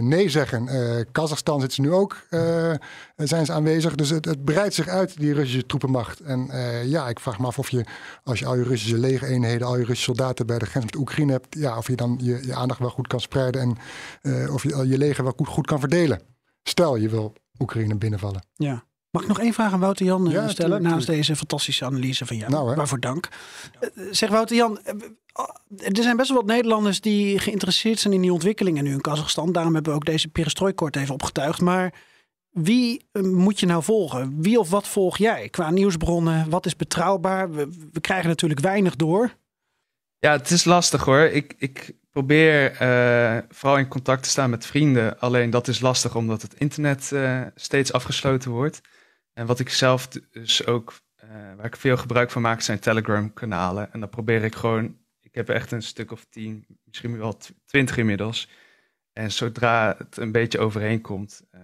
nee 0.00 0.28
zeggen. 0.28 0.68
Kazachstan 1.12 1.60
zitten 1.60 1.84
ze 1.84 1.90
nu 1.90 1.92
ook, 1.92 2.16
zijn 3.16 3.46
ze 3.46 3.52
aanwezig. 3.52 3.94
Dus 3.94 4.10
het, 4.10 4.24
het, 4.24 4.44
breidt 4.44 4.74
zich 4.74 4.88
uit, 4.88 5.18
die 5.18 5.34
Russische 5.34 5.66
troepenmacht. 5.66 6.20
En 6.20 6.50
ja, 6.84 7.08
ik 7.08 7.20
vraag 7.20 7.38
me 7.38 7.46
af 7.46 7.58
of 7.58 7.70
je, 7.70 7.84
als 8.24 8.38
je 8.38 8.46
al 8.46 8.56
je 8.56 8.62
Russische 8.62 8.98
legereenheden, 8.98 9.66
al 9.66 9.76
je 9.76 9.84
Russische 9.84 10.04
soldaten 10.04 10.46
bij 10.46 10.58
de 10.58 10.66
grens 10.66 10.84
met 10.84 10.96
Oekraïne 10.96 11.32
hebt, 11.32 11.46
ja, 11.50 11.76
of 11.76 11.86
je 11.86 11.96
dan 11.96 12.18
je, 12.22 12.46
je 12.46 12.54
aandacht 12.54 12.80
wel 12.80 12.90
goed 12.90 13.06
kan 13.06 13.20
spreiden 13.20 13.40
en 13.50 13.76
uh, 14.22 14.54
of 14.54 14.62
je 14.62 14.88
je 14.88 14.98
leger 14.98 15.24
wel 15.24 15.32
goed, 15.36 15.48
goed 15.48 15.66
kan 15.66 15.80
verdelen. 15.80 16.20
Stel 16.62 16.96
je 16.96 17.08
wil 17.08 17.32
Oekraïne 17.58 17.96
binnenvallen. 17.96 18.46
Ja. 18.54 18.84
Mag 19.10 19.22
ik 19.22 19.28
nog 19.28 19.40
één 19.40 19.52
vraag 19.52 19.72
aan 19.72 19.80
Wouter 19.80 20.06
Jan 20.06 20.22
ja, 20.22 20.48
stellen 20.48 20.72
tuurlijk, 20.72 20.94
naast 20.94 21.06
deze 21.06 21.36
fantastische 21.36 21.84
analyse 21.84 22.26
van 22.26 22.36
jou? 22.36 22.50
Nou, 22.50 22.74
Waarvoor 22.74 23.00
dank. 23.00 23.28
Zeg 24.10 24.30
Wouter 24.30 24.56
Jan, 24.56 24.78
er 25.78 26.02
zijn 26.02 26.16
best 26.16 26.28
wel 26.28 26.38
wat 26.38 26.46
Nederlanders 26.46 27.00
die 27.00 27.38
geïnteresseerd 27.38 27.98
zijn 27.98 28.14
in 28.14 28.20
die 28.20 28.32
ontwikkelingen 28.32 28.84
nu 28.84 28.92
in 28.92 29.00
Kazachstan. 29.00 29.52
Daarom 29.52 29.74
hebben 29.74 29.92
we 29.92 29.98
ook 29.98 30.04
deze 30.04 30.28
perestroikort 30.28 30.96
even 30.96 31.14
opgetuigd. 31.14 31.60
Maar 31.60 31.94
Wie 32.50 33.06
eh, 33.12 33.22
moet 33.22 33.60
je 33.60 33.66
nou 33.66 33.82
volgen? 33.82 34.42
Wie 34.42 34.58
of 34.58 34.70
wat 34.70 34.88
volg 34.88 35.18
jij? 35.18 35.48
Qua 35.48 35.70
nieuwsbronnen, 35.70 36.50
wat 36.50 36.66
is 36.66 36.76
betrouwbaar? 36.76 37.50
We, 37.50 37.68
we 37.92 38.00
krijgen 38.00 38.28
natuurlijk 38.28 38.60
weinig 38.60 38.96
door. 38.96 39.36
Ja, 40.18 40.32
het 40.32 40.50
is 40.50 40.64
lastig 40.64 41.04
hoor. 41.04 41.20
Ik, 41.20 41.54
ik 41.58 41.94
probeer 42.12 42.76
eh, 42.76 43.38
vooral 43.48 43.78
in 43.78 43.88
contact 43.88 44.22
te 44.22 44.28
staan 44.28 44.50
met 44.50 44.66
vrienden. 44.66 45.18
Alleen 45.18 45.50
dat 45.50 45.68
is 45.68 45.80
lastig 45.80 46.16
omdat 46.16 46.42
het 46.42 46.54
internet 46.54 47.12
eh, 47.12 47.46
steeds 47.54 47.92
afgesloten 47.92 48.50
wordt. 48.50 48.80
En 49.32 49.46
wat 49.46 49.58
ik 49.58 49.68
zelf 49.68 50.08
dus 50.08 50.66
ook, 50.66 51.00
eh, 51.14 51.28
waar 51.56 51.66
ik 51.66 51.76
veel 51.76 51.96
gebruik 51.96 52.30
van 52.30 52.42
maak, 52.42 52.60
zijn 52.60 52.78
Telegram-kanalen. 52.78 53.92
En 53.92 54.00
dan 54.00 54.08
probeer 54.08 54.44
ik 54.44 54.54
gewoon, 54.54 54.96
ik 55.20 55.34
heb 55.34 55.48
echt 55.48 55.72
een 55.72 55.82
stuk 55.82 56.10
of 56.10 56.24
tien, 56.24 56.66
misschien 56.84 57.18
wel 57.18 57.36
tw- 57.36 57.50
twintig 57.64 57.96
inmiddels. 57.96 58.48
En 59.12 59.32
zodra 59.32 59.94
het 59.98 60.16
een 60.16 60.32
beetje 60.32 60.58
overeen 60.58 61.00
komt, 61.00 61.42
eh, 61.50 61.60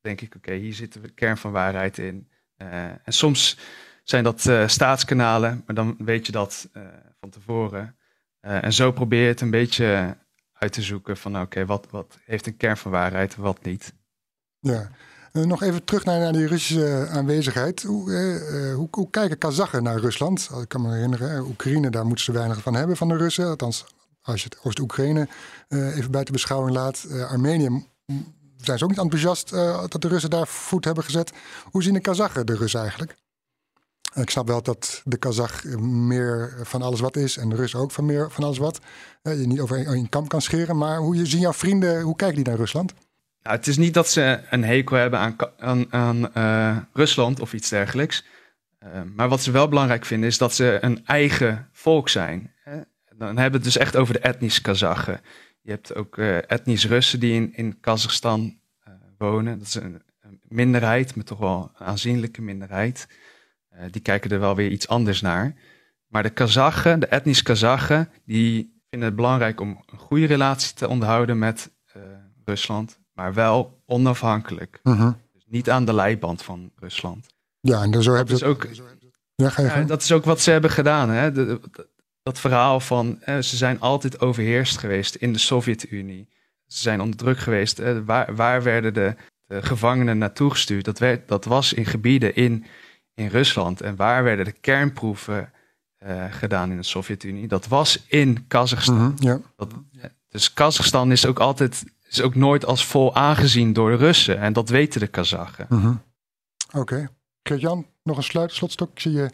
denk 0.00 0.20
ik, 0.20 0.34
oké, 0.34 0.52
hier 0.52 0.74
zit 0.74 0.92
de 0.92 1.08
kern 1.08 1.36
van 1.36 1.52
waarheid 1.52 1.98
in. 1.98 2.28
En 2.56 3.00
soms 3.12 3.58
zijn 4.02 4.24
dat 4.24 4.40
staatskanalen, 4.66 5.62
maar 5.66 5.74
dan 5.74 5.96
weet 5.98 6.26
je 6.26 6.32
dat 6.32 6.68
van 7.20 7.30
tevoren. 7.30 7.96
Eh, 8.46 8.64
en 8.64 8.72
zo 8.72 8.92
probeer 8.92 9.22
je 9.22 9.28
het 9.28 9.40
een 9.40 9.50
beetje 9.50 10.16
uit 10.52 10.72
te 10.72 10.82
zoeken 10.82 11.16
van, 11.16 11.40
oké, 11.40 11.66
wat, 11.66 11.86
wat 11.90 12.18
heeft 12.24 12.46
een 12.46 12.56
kern 12.56 12.76
van 12.76 12.90
waarheid 12.90 13.34
en 13.34 13.42
wat 13.42 13.64
niet. 13.64 13.94
Ja. 14.60 14.90
Eh, 15.32 15.42
nog 15.42 15.62
even 15.62 15.84
terug 15.84 16.04
naar, 16.04 16.18
naar 16.18 16.32
die 16.32 16.46
Russische 16.46 17.08
aanwezigheid. 17.10 17.82
Hoe, 17.82 18.12
eh, 18.12 18.74
hoe, 18.74 18.88
hoe 18.90 19.10
kijken 19.10 19.38
Kazachen 19.38 19.82
naar 19.82 19.98
Rusland? 19.98 20.50
Ik 20.60 20.68
kan 20.68 20.82
me 20.82 20.92
herinneren, 20.92 21.46
Oekraïne, 21.46 21.90
daar 21.90 22.06
moeten 22.06 22.24
ze 22.24 22.32
weinig 22.32 22.62
van 22.62 22.74
hebben 22.74 22.96
van 22.96 23.08
de 23.08 23.16
Russen. 23.16 23.46
Althans, 23.46 23.86
als 24.22 24.42
je 24.42 24.48
het 24.48 24.58
Oost-Oekraïne 24.62 25.28
even 25.68 26.10
buiten 26.10 26.32
beschouwing 26.32 26.76
laat. 26.76 27.06
Armenië 27.28 27.86
zijn 28.56 28.78
ze 28.78 28.84
ook 28.84 28.90
niet 28.90 28.98
enthousiast 28.98 29.50
dat 29.90 30.02
de 30.02 30.08
Russen 30.08 30.30
daar 30.30 30.46
voet 30.46 30.84
hebben 30.84 31.04
gezet. 31.04 31.32
Hoe 31.70 31.82
zien 31.82 31.94
de 31.94 32.00
Kazachen 32.00 32.46
de 32.46 32.56
Russen 32.56 32.80
eigenlijk? 32.80 33.16
Ik 34.16 34.30
snap 34.30 34.46
wel 34.46 34.62
dat 34.62 35.02
de 35.04 35.16
Kazach 35.16 35.64
meer 35.80 36.58
van 36.62 36.82
alles 36.82 37.00
wat 37.00 37.16
is 37.16 37.36
en 37.36 37.48
de 37.48 37.56
Russen 37.56 37.80
ook 37.80 37.90
van 37.90 38.06
meer 38.06 38.30
van 38.30 38.44
alles 38.44 38.58
wat. 38.58 38.80
Je 39.22 39.30
niet 39.30 39.60
over 39.60 39.86
één 39.86 40.08
kamp 40.08 40.28
kan 40.28 40.42
scheren. 40.42 40.76
Maar 40.76 40.98
hoe 40.98 41.26
zien 41.26 41.40
jouw 41.40 41.52
vrienden, 41.52 42.00
hoe 42.00 42.16
kijken 42.16 42.36
die 42.36 42.46
naar 42.46 42.56
Rusland? 42.56 42.94
Nou, 43.42 43.56
het 43.56 43.66
is 43.66 43.76
niet 43.76 43.94
dat 43.94 44.08
ze 44.08 44.40
een 44.50 44.64
hekel 44.64 44.96
hebben 44.96 45.18
aan, 45.18 45.36
aan, 45.58 45.92
aan 45.92 46.34
eh, 46.34 46.76
Rusland 46.92 47.40
of 47.40 47.52
iets 47.52 47.68
dergelijks. 47.68 48.24
Eh, 48.78 48.90
maar 49.14 49.28
wat 49.28 49.42
ze 49.42 49.50
wel 49.50 49.68
belangrijk 49.68 50.04
vinden 50.04 50.28
is 50.28 50.38
dat 50.38 50.54
ze 50.54 50.78
een 50.80 51.06
eigen 51.06 51.68
volk 51.72 52.08
zijn. 52.08 52.52
Hè? 52.62 52.80
Dan 53.16 53.26
hebben 53.26 53.50
we 53.50 53.56
het 53.56 53.64
dus 53.64 53.76
echt 53.76 53.96
over 53.96 54.14
de 54.14 54.20
etnische 54.20 54.62
Kazachen. 54.62 55.20
Je 55.62 55.70
hebt 55.70 55.94
ook 55.94 56.18
eh, 56.18 56.36
etnisch 56.36 56.86
Russen 56.86 57.20
die 57.20 57.34
in, 57.34 57.54
in 57.54 57.80
Kazachstan 57.80 58.58
wonen. 59.18 59.58
Dat 59.58 59.66
is 59.66 59.74
een, 59.74 60.02
een 60.20 60.40
minderheid, 60.48 61.14
maar 61.14 61.24
toch 61.24 61.38
wel 61.38 61.70
een 61.78 61.86
aanzienlijke 61.86 62.42
minderheid. 62.42 63.06
Eh, 63.76 63.84
die 63.90 64.02
kijken 64.02 64.30
er 64.30 64.40
wel 64.40 64.54
weer 64.56 64.70
iets 64.70 64.88
anders 64.88 65.20
naar. 65.20 65.54
Maar 66.06 66.22
de 66.22 66.30
Kazachen, 66.30 67.00
de 67.00 67.06
etnische 67.06 67.42
Kazachen, 67.42 68.08
die 68.24 68.80
vinden 68.90 69.08
het 69.08 69.16
belangrijk 69.16 69.60
om 69.60 69.82
een 69.92 69.98
goede 69.98 70.26
relatie 70.26 70.74
te 70.74 70.88
onderhouden 70.88 71.38
met 71.38 71.70
eh, 71.92 72.02
Rusland, 72.44 72.98
maar 73.12 73.34
wel 73.34 73.82
onafhankelijk. 73.86 74.80
Dus 75.32 75.44
niet 75.46 75.70
aan 75.70 75.84
de 75.84 75.94
leiband 75.94 76.42
van 76.42 76.70
Rusland. 76.76 77.26
Ja, 77.60 77.82
en 77.82 78.02
zo 78.02 78.14
hebben 78.14 78.34
is 78.34 78.40
ze 78.40 78.46
ook, 78.46 78.66
Ja, 79.34 79.48
ga 79.48 79.62
je 79.62 79.68
ja, 79.68 79.74
gang. 79.74 79.88
dat 79.88 80.02
is 80.02 80.12
ook 80.12 80.24
wat 80.24 80.40
ze 80.40 80.50
hebben 80.50 80.70
gedaan. 80.70 81.10
Hè? 81.10 81.32
De- 81.32 81.44
de- 81.46 81.88
dat 82.22 82.38
verhaal 82.40 82.80
van 82.80 83.22
eh, 83.22 83.38
ze 83.38 83.56
zijn 83.56 83.80
altijd 83.80 84.20
overheerst 84.20 84.78
geweest 84.78 85.14
in 85.14 85.32
de 85.32 85.38
Sovjet-Unie. 85.38 86.28
Ze 86.66 86.80
zijn 86.80 87.00
onder 87.00 87.16
druk 87.16 87.38
geweest. 87.38 87.78
eh, 87.78 87.98
waar, 88.04 88.34
waar 88.34 88.62
werden 88.62 88.94
de, 88.94 89.14
de 89.46 89.62
gevangenen 89.62 90.18
naartoe 90.18 90.50
gestuurd? 90.50 90.84
Dat, 90.84 90.98
werd, 90.98 91.28
dat 91.28 91.44
was 91.44 91.72
in 91.72 91.86
gebieden 91.86 92.34
in, 92.34 92.64
in 93.16 93.28
Rusland. 93.28 93.80
En 93.80 93.96
waar 93.96 94.24
werden 94.24 94.44
de 94.44 94.52
kernproeven 94.52 95.52
eh, 95.96 96.24
gedaan 96.30 96.70
in 96.70 96.76
de 96.76 96.82
Sovjet-Unie? 96.82 97.48
Dat 97.48 97.68
was 97.68 98.04
in 98.06 98.46
Kazachstan. 98.46 98.96
Mhm, 98.96 99.24
ja. 99.24 99.40
Dat, 99.56 99.72
dus 100.28 100.52
Kazachstan 100.52 101.12
is 101.12 101.26
ook 101.26 101.38
altijd 101.38 101.84
is 102.08 102.22
ook 102.22 102.34
nooit 102.34 102.64
als 102.64 102.86
vol 102.86 103.14
aangezien 103.14 103.72
door 103.72 103.90
de 103.90 103.96
Russen. 103.96 104.38
En 104.38 104.52
dat 104.52 104.68
weten 104.68 105.00
de 105.00 105.06
Kazachen. 105.06 105.66
Mhm. 105.68 105.94
Oké. 106.72 107.08
Gert-Jan, 107.42 107.86
nog 108.02 108.16
een 108.16 108.22
sluit, 108.22 108.52
slotstok. 108.52 108.90
Ik 108.90 109.00
zie 109.00 109.12
je 109.12 109.30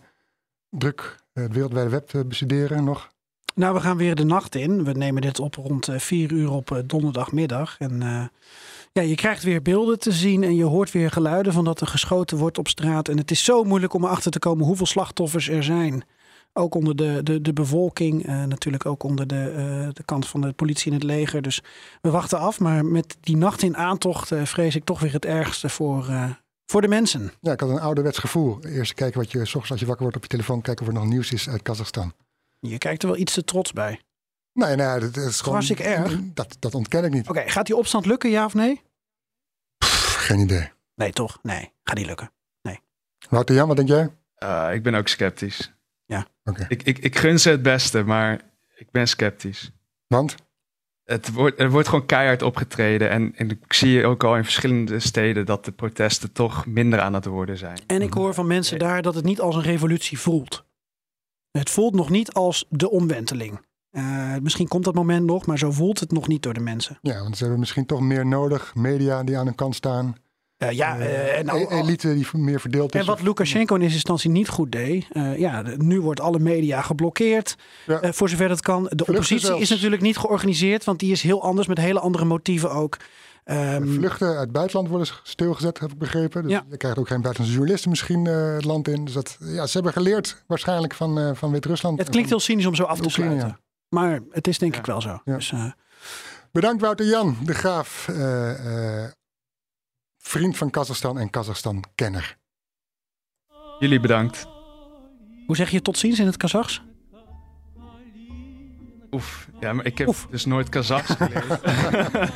druk 0.71 1.17
eh, 1.33 1.43
het 1.43 1.53
wereldwijde 1.53 1.91
web 1.91 2.09
te 2.09 2.25
bestuderen 2.25 2.85
nog. 2.85 3.13
Nou, 3.55 3.75
we 3.75 3.81
gaan 3.81 3.97
weer 3.97 4.15
de 4.15 4.25
nacht 4.25 4.55
in. 4.55 4.85
We 4.85 4.93
nemen 4.93 5.23
dit 5.23 5.41
op 5.41 5.55
rond 5.55 5.89
eh, 5.89 5.99
vier 5.99 6.33
uur 6.33 6.51
op 6.51 6.71
eh, 6.71 6.79
donderdagmiddag. 6.87 7.77
En 7.79 8.03
eh, 8.03 8.25
ja, 8.93 9.03
je 9.03 9.15
krijgt 9.15 9.43
weer 9.43 9.63
beelden 9.63 9.99
te 9.99 10.13
zien 10.13 10.43
en 10.43 10.57
je 10.57 10.65
hoort 10.65 10.91
weer 10.91 11.11
geluiden 11.11 11.53
van 11.53 11.65
dat 11.65 11.81
er 11.81 11.87
geschoten 11.87 12.39
wordt 12.39 12.59
op 12.59 12.69
straat. 12.69 13.09
En 13.09 13.17
het 13.17 13.31
is 13.31 13.45
zo 13.45 13.65
moeilijk 13.65 13.95
om 13.95 14.05
erachter 14.05 14.31
te 14.31 14.39
komen 14.39 14.67
hoeveel 14.67 14.87
slachtoffers 14.87 15.49
er 15.49 15.63
zijn. 15.63 16.05
Ook 16.53 16.75
onder 16.75 16.97
de, 16.97 17.21
de, 17.23 17.41
de 17.41 17.53
bevolking, 17.53 18.27
eh, 18.27 18.45
natuurlijk 18.45 18.87
ook 18.87 19.03
onder 19.03 19.27
de, 19.27 19.51
eh, 19.57 19.89
de 19.93 20.03
kant 20.05 20.29
van 20.29 20.41
de 20.41 20.53
politie 20.53 20.91
en 20.93 20.99
het 20.99 21.07
leger. 21.07 21.43
Dus 21.43 21.63
we 22.01 22.11
wachten 22.11 22.39
af, 22.39 22.61
maar 22.61 22.85
met 22.85 23.17
die 23.21 23.37
nacht 23.37 23.63
in 23.63 23.77
aantocht 23.77 24.33
eh, 24.33 24.45
vrees 24.45 24.77
ik 24.77 24.85
toch 24.85 25.01
weer 25.01 25.13
het 25.13 25.25
ergste 25.25 25.69
voor, 25.69 26.07
voor 26.67 26.81
de 26.81 26.89
mensen. 26.89 27.33
Ja, 27.41 27.53
ik 27.53 27.61
had 27.61 27.71
een 27.71 27.81
ouderwets 27.81 28.19
gevoel. 28.19 28.65
Eerst 28.65 28.95
kijken 28.95 29.21
wat 29.21 29.31
je, 29.31 29.39
s 29.39 29.55
ochtends 29.55 29.71
als 29.71 29.81
je 29.81 29.87
wakker 29.87 30.03
wordt 30.03 30.17
op 30.17 30.23
je 30.23 30.29
telefoon, 30.29 30.61
kijken 30.61 30.87
of 30.87 30.93
er 30.93 30.99
nog 30.99 31.09
nieuws 31.09 31.33
is 31.33 31.49
uit 31.49 31.63
Kazachstan. 31.63 32.13
Je 32.61 32.79
kijkt 32.79 33.03
er 33.03 33.09
wel 33.09 33.19
iets 33.19 33.35
te 33.35 33.45
trots 33.45 33.73
bij. 33.73 34.01
Nee, 34.53 34.77
nee, 34.77 34.99
dat, 34.99 35.17
is 35.17 35.39
gewoon... 35.39 35.55
Hartstikke 35.55 35.83
erg. 35.83 36.19
Dat, 36.35 36.57
dat 36.59 36.75
ontken 36.75 37.05
ik 37.05 37.13
niet. 37.13 37.29
Oké, 37.29 37.49
gaat 37.51 37.67
die 37.67 37.77
opstand 37.77 38.07
lukken, 38.07 38.31
ja 38.31 38.45
of 38.45 38.55
nee? 38.55 38.83
Pff, 39.79 40.15
geen 40.15 40.39
idee. 40.39 40.71
Nee, 40.95 41.13
toch? 41.13 41.39
Nee, 41.43 41.73
gaat 41.83 41.97
niet 41.97 42.07
lukken. 42.07 42.33
Wouter 43.29 43.55
Jan, 43.55 43.69
wat 43.69 43.77
denk 43.77 43.89
jij? 43.89 44.11
Uh, 44.39 44.69
ik 44.73 44.83
ben 44.83 44.95
ook 44.95 45.09
sceptisch. 45.09 45.73
Ja. 46.07 46.27
Oké. 46.45 46.67
Ik, 46.69 46.83
ik, 46.83 46.99
ik 46.99 47.19
gun 47.19 47.41
ze 47.41 47.51
het 47.51 47.63
beste, 47.63 48.03
maar 48.03 48.41
ik 48.75 48.91
ben 48.91 49.09
sceptisch. 49.09 49.71
Want? 50.07 50.35
Het 51.05 51.33
wordt, 51.33 51.61
er 51.61 51.71
wordt 51.71 51.89
gewoon 51.89 52.07
keihard 52.07 52.43
opgetreden. 52.43 53.11
En, 53.11 53.33
en 53.37 53.51
ik 53.51 53.73
zie 53.73 54.07
ook 54.07 54.25
al 54.25 54.37
in 54.37 54.45
verschillende 54.45 55.01
steden 55.01 55.47
dat 55.47 55.65
de 55.65 55.73
protesten 55.73 56.33
toch 56.33 56.67
minder 56.67 57.01
aan 57.01 57.15
het 57.15 57.25
worden 57.25 57.59
zijn. 57.59 57.79
En 57.87 58.03
ik 58.03 58.13
hoor 58.13 58.35
van 58.35 58.47
mensen 58.47 58.79
daar 58.79 59.03
dat 59.03 59.15
het 59.15 59.25
niet 59.25 59.41
als 59.41 59.55
een 59.55 59.63
revolutie 59.63 60.19
voelt. 60.19 60.65
Het 61.51 61.71
voelt 61.71 61.95
nog 61.95 62.11
niet 62.11 62.33
als 62.33 62.67
de 62.69 62.91
omwenteling. 62.91 63.61
Uh, 63.93 64.35
misschien 64.43 64.69
komt 64.69 64.85
dat 64.85 64.95
moment 64.95 65.27
nog, 65.27 65.47
maar 65.47 65.59
zo 65.59 65.71
voelt 65.71 66.01
het 66.01 66.13
nog 66.13 66.29
niet 66.29 66.43
door 66.43 66.55
de 66.55 66.61
mensen. 66.61 66.99
Ja, 67.03 67.23
want 67.23 67.37
ze 67.37 67.43
hebben 67.43 67.61
misschien 67.61 67.87
toch 67.87 68.01
meer 68.01 68.27
nodig. 68.27 68.75
Media 68.75 69.23
die 69.23 69.39
aan 69.39 69.47
hun 69.47 69.55
kant 69.55 69.75
staan. 69.75 70.17
Uh, 70.59 70.71
ja, 70.71 70.99
uh, 70.99 71.39
en 71.39 71.49
e 71.49 71.67
elite 71.69 72.15
die 72.15 72.27
meer 72.33 72.61
verdeeld 72.61 72.95
is. 72.95 73.01
En 73.01 73.07
wat 73.07 73.23
Lukashenko 73.23 73.75
in 73.75 73.81
eerste 73.81 73.97
instantie 73.97 74.31
niet 74.31 74.49
goed 74.49 74.73
deed. 74.73 75.07
Uh, 75.13 75.39
ja, 75.39 75.63
nu 75.77 76.01
wordt 76.01 76.21
alle 76.21 76.39
media 76.39 76.83
geblokkeerd. 76.83 77.57
Ja. 77.87 78.13
Voor 78.13 78.29
zover 78.29 78.49
dat 78.49 78.61
kan. 78.61 78.83
De 78.83 78.89
Vluchten 78.89 79.15
oppositie 79.15 79.47
zelfs. 79.47 79.63
is 79.63 79.69
natuurlijk 79.69 80.03
niet 80.03 80.17
georganiseerd. 80.17 80.85
Want 80.85 80.99
die 80.99 81.13
is 81.13 81.23
heel 81.23 81.43
anders 81.43 81.67
met 81.67 81.79
hele 81.79 82.01
andere 82.01 82.25
motieven 82.25 82.71
ook. 82.71 82.97
Um, 83.45 83.89
Vluchten 83.89 84.29
uit 84.29 84.39
het 84.39 84.53
buitenland 84.53 84.89
worden 84.89 85.07
stilgezet, 85.23 85.79
heb 85.79 85.93
ik 85.93 85.99
begrepen. 85.99 86.43
Dus 86.43 86.51
ja. 86.51 86.65
Je 86.71 86.77
krijgt 86.77 86.99
ook 86.99 87.09
geen 87.09 87.21
buitenlandse 87.21 87.57
journalisten 87.57 87.91
misschien 87.91 88.25
het 88.25 88.65
land 88.65 88.89
in. 88.89 89.05
Dus 89.05 89.15
dat, 89.15 89.37
ja, 89.41 89.67
ze 89.67 89.73
hebben 89.73 89.93
geleerd 89.93 90.43
waarschijnlijk 90.47 90.95
van, 90.95 91.37
van 91.37 91.51
Wit-Rusland. 91.51 91.99
Het 91.99 92.09
klinkt 92.09 92.29
heel 92.29 92.41
cynisch 92.41 92.67
om 92.67 92.75
zo 92.75 92.83
af 92.83 93.01
te 93.01 93.11
sluiten. 93.11 93.59
Maar 93.93 94.21
het 94.31 94.47
is 94.47 94.59
denk 94.59 94.73
ja. 94.73 94.79
ik 94.79 94.87
wel 94.87 95.01
zo. 95.01 95.21
Dus, 95.25 95.51
uh... 95.51 95.71
Bedankt 96.53 96.83
Wouter 96.83 97.07
Jan, 97.07 97.37
de 97.43 97.55
graaf. 97.55 98.09
Uh, 98.09 99.05
vriend 100.19 100.57
van 100.57 100.71
Kazachstan 100.71 101.19
en 101.19 101.31
Kazachstan-kenner. 101.31 102.37
Jullie 103.79 104.01
bedankt. 104.01 104.47
Hoe 105.47 105.57
zeg 105.57 105.71
je 105.71 105.83
tot 105.83 105.99
ziens 105.99 106.19
in 106.19 106.27
het 106.27 106.37
Kazachs? 106.37 106.83
Oef, 109.11 109.49
ja, 109.61 109.73
maar 109.73 109.85
ik 109.85 109.99
heb 109.99 110.09
Oef. 110.09 110.27
dus 110.31 110.45
nooit 110.45 110.69
Kazachs 110.69 111.15
geleerd. 111.19 111.61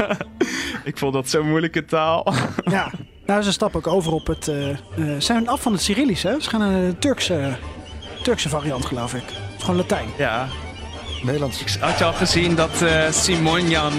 ik 0.90 0.98
vond 0.98 1.12
dat 1.12 1.28
zo'n 1.28 1.48
moeilijke 1.48 1.84
taal. 1.84 2.34
ja, 2.64 2.92
nou 3.26 3.42
ze 3.42 3.52
stappen 3.52 3.78
ook 3.78 3.94
over 3.94 4.12
op 4.12 4.26
het... 4.26 4.48
Uh, 4.48 4.68
uh, 4.98 5.20
zijn 5.20 5.48
af 5.48 5.62
van 5.62 5.72
het 5.72 5.82
Cyrillisch, 5.82 6.22
hè? 6.22 6.40
Ze 6.40 6.50
gaan 6.50 6.60
naar 6.60 6.80
de 6.80 6.98
Turkse, 6.98 7.56
Turkse 8.22 8.48
variant, 8.48 8.84
geloof 8.84 9.14
ik. 9.14 9.24
Is 9.56 9.62
gewoon 9.62 9.76
Latijn. 9.76 10.08
Ja. 10.18 10.48
Nederlands. 11.22 11.60
Ik 11.60 11.80
had 11.80 11.98
je 11.98 12.04
al 12.04 12.12
gezien 12.12 12.54
dat 12.54 12.82
uh, 12.82 13.10
Simonjan 13.10 13.92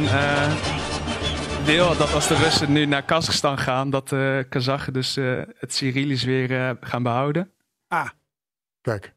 wil 1.66 1.98
dat 1.98 2.14
als 2.14 2.28
de 2.28 2.36
Russen 2.36 2.72
nu 2.72 2.86
naar 2.86 3.04
Kazachstan 3.04 3.58
gaan, 3.58 3.90
dat 3.90 4.10
de 4.10 4.46
Kazachen 4.50 4.94
dus 4.94 5.16
het 5.60 5.74
Cyrillisch 5.74 6.24
weer 6.24 6.78
gaan 6.82 7.04
behouden? 7.04 7.52
Ah. 7.88 8.10
Kijk. 8.82 9.16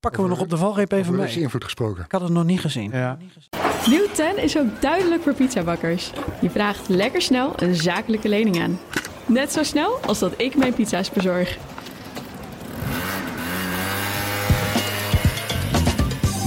Pakken 0.00 0.22
we 0.22 0.28
nog 0.28 0.40
op 0.40 0.50
de 0.50 0.56
valreep 0.56 0.92
even 0.92 1.16
mee. 1.16 1.40
invloed 1.40 1.64
gesproken. 1.64 2.04
Ik 2.04 2.12
had 2.12 2.20
het 2.20 2.30
nog 2.30 2.44
niet 2.44 2.60
gezien. 2.60 2.90
Ja. 2.90 3.18
Nieuw 3.86 4.06
10 4.12 4.36
is 4.36 4.58
ook 4.58 4.80
duidelijk 4.80 5.22
voor 5.22 5.34
pizzabakkers. 5.34 6.12
Je 6.40 6.50
vraagt 6.50 6.88
lekker 6.88 7.22
snel 7.22 7.52
een 7.56 7.74
zakelijke 7.74 8.28
lening 8.28 8.62
aan. 8.62 8.78
Net 9.26 9.52
zo 9.52 9.62
snel 9.62 9.98
als 10.00 10.18
dat 10.18 10.32
ik 10.36 10.56
mijn 10.56 10.74
pizza's 10.74 11.10
bezorg. 11.10 11.58